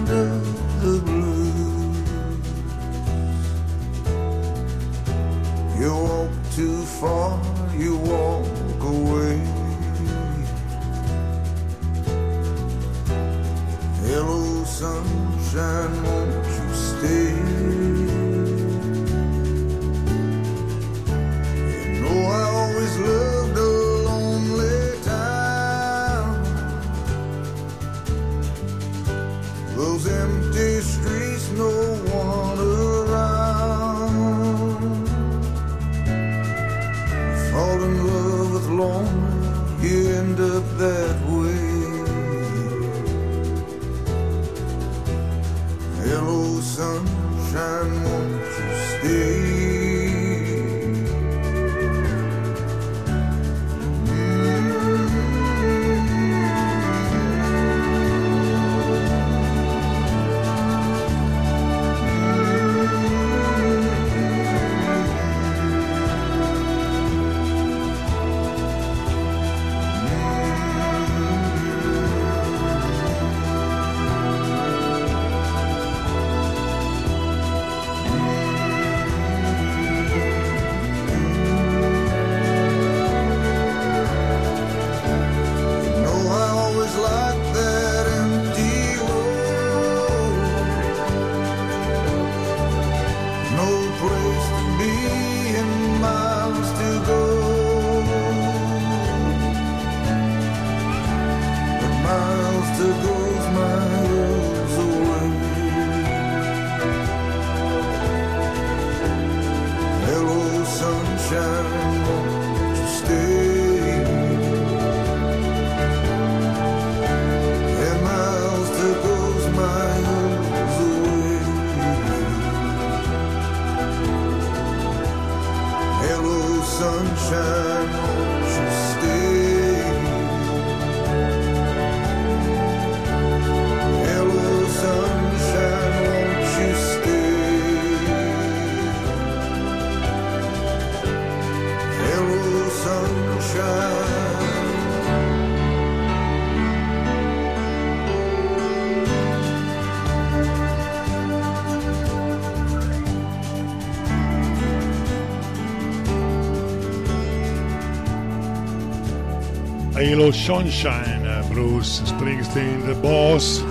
Sunshine 160.32 161.44
Bruce 161.50 162.06
Springsteen 162.06 162.86
The 162.86 162.94
Boss 162.94 163.64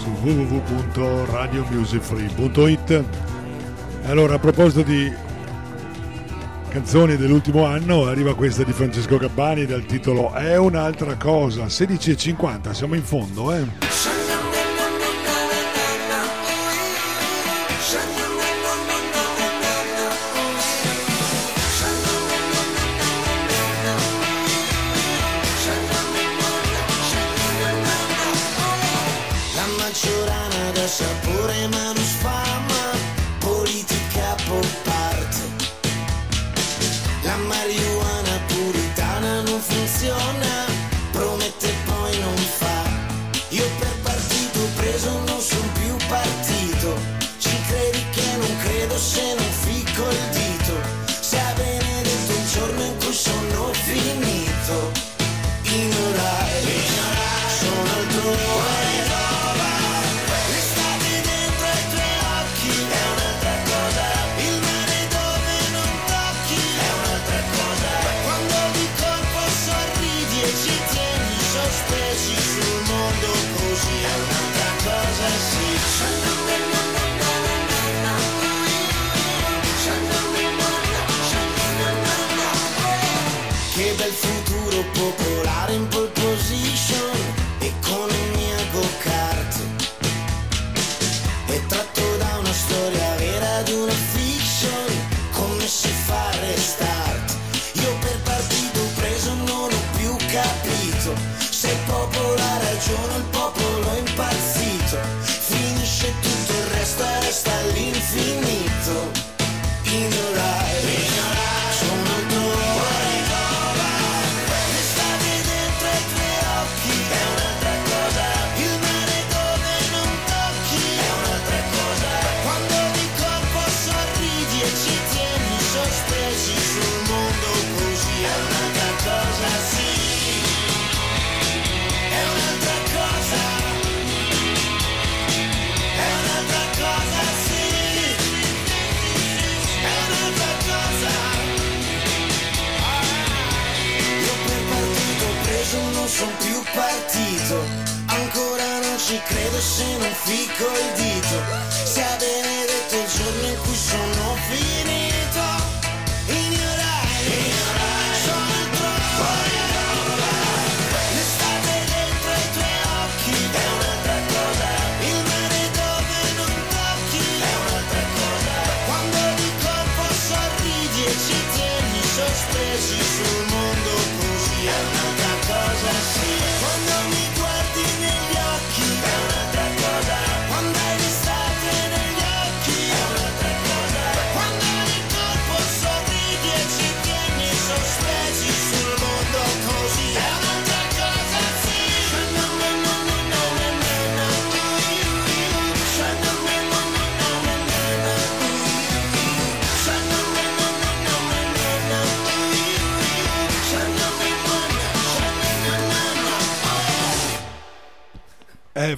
su 0.00 0.08
www.radiomusicfree.it 0.22 3.04
Allora 4.04 4.34
a 4.34 4.38
proposito 4.38 4.82
di 4.82 5.12
canzoni 6.68 7.16
dell'ultimo 7.16 7.64
anno 7.64 8.06
arriva 8.06 8.34
questa 8.34 8.62
di 8.62 8.72
Francesco 8.72 9.16
Gabbani 9.16 9.66
dal 9.66 9.84
titolo 9.84 10.32
È 10.32 10.56
un'altra 10.56 11.16
cosa 11.16 11.64
16.50 11.64 12.70
siamo 12.72 12.94
in 12.94 13.02
fondo 13.02 13.52
eh? 13.52 13.87
impresiona. 40.00 40.67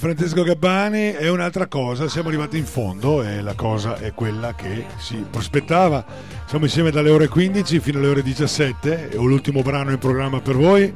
Francesco 0.01 0.43
Gabbani 0.45 1.11
è 1.11 1.29
un'altra 1.29 1.67
cosa, 1.67 2.09
siamo 2.09 2.29
arrivati 2.29 2.57
in 2.57 2.65
fondo 2.65 3.23
e 3.23 3.43
la 3.43 3.53
cosa 3.53 3.99
è 3.99 4.15
quella 4.15 4.55
che 4.55 4.87
si 4.97 5.23
prospettava. 5.31 6.03
Siamo 6.47 6.65
insieme 6.65 6.91
dalle 6.91 7.11
ore 7.11 7.29
15 7.29 7.81
fino 7.81 7.99
alle 7.99 8.09
ore 8.09 8.23
17, 8.23 9.11
è 9.11 9.17
l'ultimo 9.17 9.61
brano 9.61 9.91
in 9.91 9.99
programma 9.99 10.41
per 10.41 10.57
voi. 10.57 10.95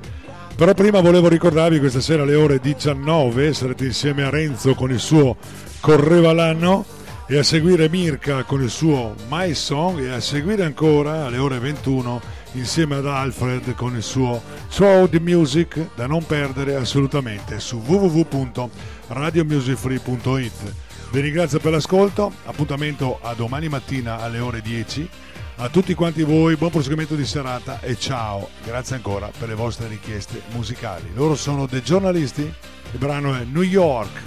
Però 0.56 0.72
prima 0.72 1.02
volevo 1.02 1.28
ricordarvi 1.28 1.80
questa 1.80 2.00
sera 2.00 2.22
alle 2.22 2.34
ore 2.34 2.60
19 2.60 3.52
sarete 3.52 3.84
insieme 3.84 4.22
a 4.22 4.30
Renzo 4.30 4.74
con 4.74 4.90
il 4.90 5.00
suo 5.00 5.36
Correva 5.80 6.32
l'anno 6.32 6.86
e 7.26 7.36
a 7.36 7.42
seguire 7.42 7.90
Mirka 7.90 8.44
con 8.44 8.62
il 8.62 8.70
suo 8.70 9.16
My 9.28 9.52
Song 9.52 10.00
e 10.00 10.12
a 10.12 10.20
seguire 10.20 10.64
ancora 10.64 11.26
alle 11.26 11.36
ore 11.36 11.58
21 11.58 12.22
insieme 12.54 12.96
ad 12.96 13.06
Alfred 13.06 13.74
con 13.74 13.94
il 13.96 14.02
suo 14.02 14.42
Throw 14.70 15.08
the 15.08 15.20
Music 15.20 15.90
da 15.94 16.06
non 16.06 16.26
perdere 16.26 16.74
assolutamente 16.74 17.60
su 17.60 17.80
www.radiomusicfree.it. 17.84 20.74
Vi 21.10 21.20
ringrazio 21.20 21.60
per 21.60 21.72
l'ascolto, 21.72 22.32
appuntamento 22.44 23.18
a 23.22 23.32
domani 23.34 23.68
mattina 23.68 24.20
alle 24.20 24.40
ore 24.40 24.60
10. 24.60 25.08
A 25.56 25.68
tutti 25.68 25.94
quanti 25.94 26.24
voi 26.24 26.56
buon 26.56 26.70
proseguimento 26.70 27.14
di 27.14 27.24
serata 27.24 27.78
e 27.80 27.96
ciao, 27.96 28.48
grazie 28.64 28.96
ancora 28.96 29.30
per 29.38 29.46
le 29.48 29.54
vostre 29.54 29.86
richieste 29.86 30.42
musicali. 30.52 31.12
Loro 31.14 31.36
sono 31.36 31.66
dei 31.66 31.82
giornalisti, 31.82 32.42
il 32.42 32.98
brano 32.98 33.36
è 33.36 33.44
New 33.44 33.62
York. 33.62 34.22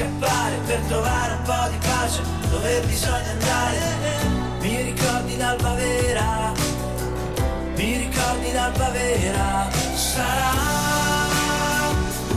Scappare 0.00 0.56
per 0.66 0.80
trovare 0.88 1.32
un 1.34 1.42
po' 1.42 1.68
di 1.68 1.76
pace 1.76 2.22
dove 2.48 2.80
bisogna 2.86 3.30
andare. 3.30 3.98
Mi 4.60 4.82
ricordi 4.82 5.36
l'alba 5.36 5.74
vera, 5.74 6.52
mi 7.74 7.96
ricordi 7.96 8.52
l'alba 8.52 8.88
vera, 8.90 9.68
sarà 9.94 10.52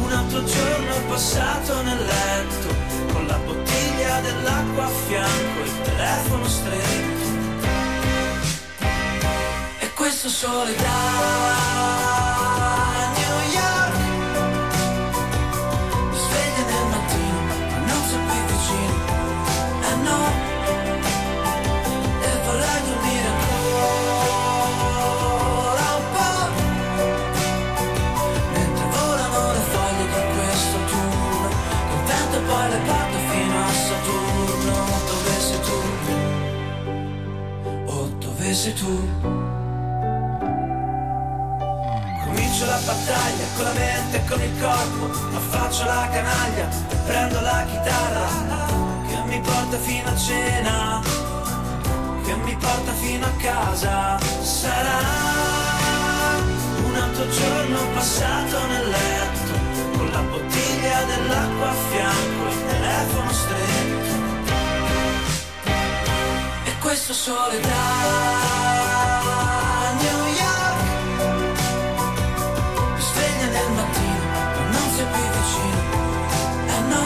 un 0.04 0.12
altro 0.12 0.44
giorno 0.44 0.96
passato 1.08 1.82
nel 1.84 2.04
letto 2.04 3.14
con 3.14 3.28
la 3.28 3.38
bottiglia 3.38 4.20
dell'acqua 4.22 4.84
a 4.84 4.90
fianco 5.08 5.60
il 5.64 5.82
telefono 5.84 6.48
stretto 6.48 7.32
e 9.80 9.94
questo 9.94 10.30
sole 10.30 10.76
da 10.76 12.23
sei 38.54 38.74
tu. 38.74 38.86
Comincio 42.24 42.66
la 42.66 42.80
battaglia 42.86 43.46
con 43.56 43.64
la 43.64 43.72
mente 43.74 44.18
e 44.18 44.26
con 44.26 44.42
il 44.42 44.62
corpo 44.62 45.08
ma 45.32 45.40
faccio 45.40 45.86
la 45.86 46.08
canaglia 46.12 46.70
e 46.90 46.96
prendo 47.08 47.42
la 47.42 47.66
chitarra 47.68 48.28
che 49.08 49.18
mi 49.26 49.40
porta 49.40 49.78
fino 49.78 50.08
a 50.08 50.16
cena 50.16 51.02
che 52.24 52.36
mi 52.36 52.56
porta 52.56 52.92
fino 52.94 53.26
a 53.26 53.32
casa. 53.42 54.20
Sarà 54.42 55.00
un 56.86 56.96
altro 56.96 57.30
giorno 57.30 57.80
passato 57.94 58.68
nel 58.68 58.90
letto 58.90 59.98
con 59.98 60.10
la 60.12 60.22
bottiglia 60.22 61.04
dell'acqua 61.06 61.70
a 61.70 61.76
fianco 61.90 62.73
questo 66.94 67.14
sole 67.14 67.60
da 67.60 67.70
New 69.98 70.26
York. 70.44 70.82
Mi 72.94 73.02
sveglia 73.02 73.48
nel 73.48 73.72
mattino 73.72 74.26
ma 74.56 74.64
non 74.74 74.88
sei 74.96 75.08
qui 75.14 75.26
vicino 75.38 75.82
eh 76.68 76.82
no 76.94 77.06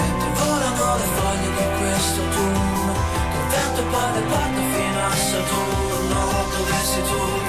mentre 0.00 0.28
volano 0.38 0.84
le 1.00 1.08
foglie 1.16 1.50
di 1.58 1.66
questo 1.76 2.20
turno 2.34 2.92
che 3.30 3.36
il 3.36 3.46
vento 3.52 3.82
poi 3.92 4.08
le 4.14 4.22
porta 4.30 4.60
fino 4.72 5.00
a 5.04 5.14
Saturno 5.28 6.20
dove 6.56 6.76
sei 6.82 7.02
tu 7.02 7.41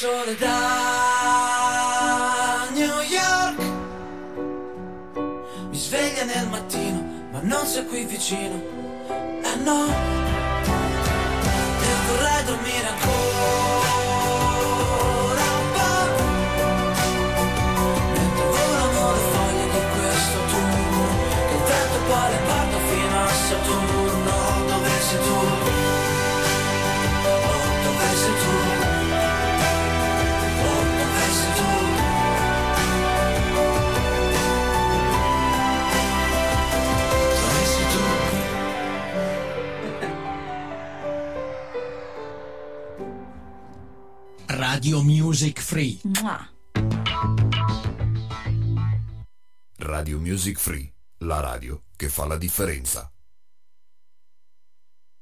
questo 0.00 0.06
sole 0.06 0.34
da 0.36 0.56
New 2.72 3.00
York. 3.00 3.58
Mi 5.68 5.76
sveglia 5.76 6.24
nel 6.24 6.48
mattino 6.48 7.28
ma 7.30 7.40
non 7.42 7.66
sei 7.66 7.86
qui 7.86 8.04
vicino. 8.04 8.54
Eh 9.42 9.56
no. 9.62 9.88
E 11.80 11.88
vorrei 12.06 12.44
dormire 12.44 12.88
ancora 12.88 13.82
un 15.60 15.70
po' 15.74 16.08
mentre 18.14 18.44
volano 18.54 19.12
le 19.12 19.20
questo 19.94 20.38
turno 20.48 21.02
che 21.48 21.56
il 21.56 22.42
vento 22.46 22.78
fino 22.88 23.16
a 23.22 23.28
Saturno. 23.28 24.34
Dove 24.66 24.90
sei 25.08 25.20
tu 25.20 25.59
Radio 44.72 45.02
Music 45.02 45.60
Free. 45.60 45.98
Radio 49.78 50.20
Music 50.20 50.60
Free, 50.60 50.92
la 51.24 51.40
radio 51.40 51.82
che 51.96 52.08
fa 52.08 52.24
la 52.24 52.36
differenza. 52.36 53.10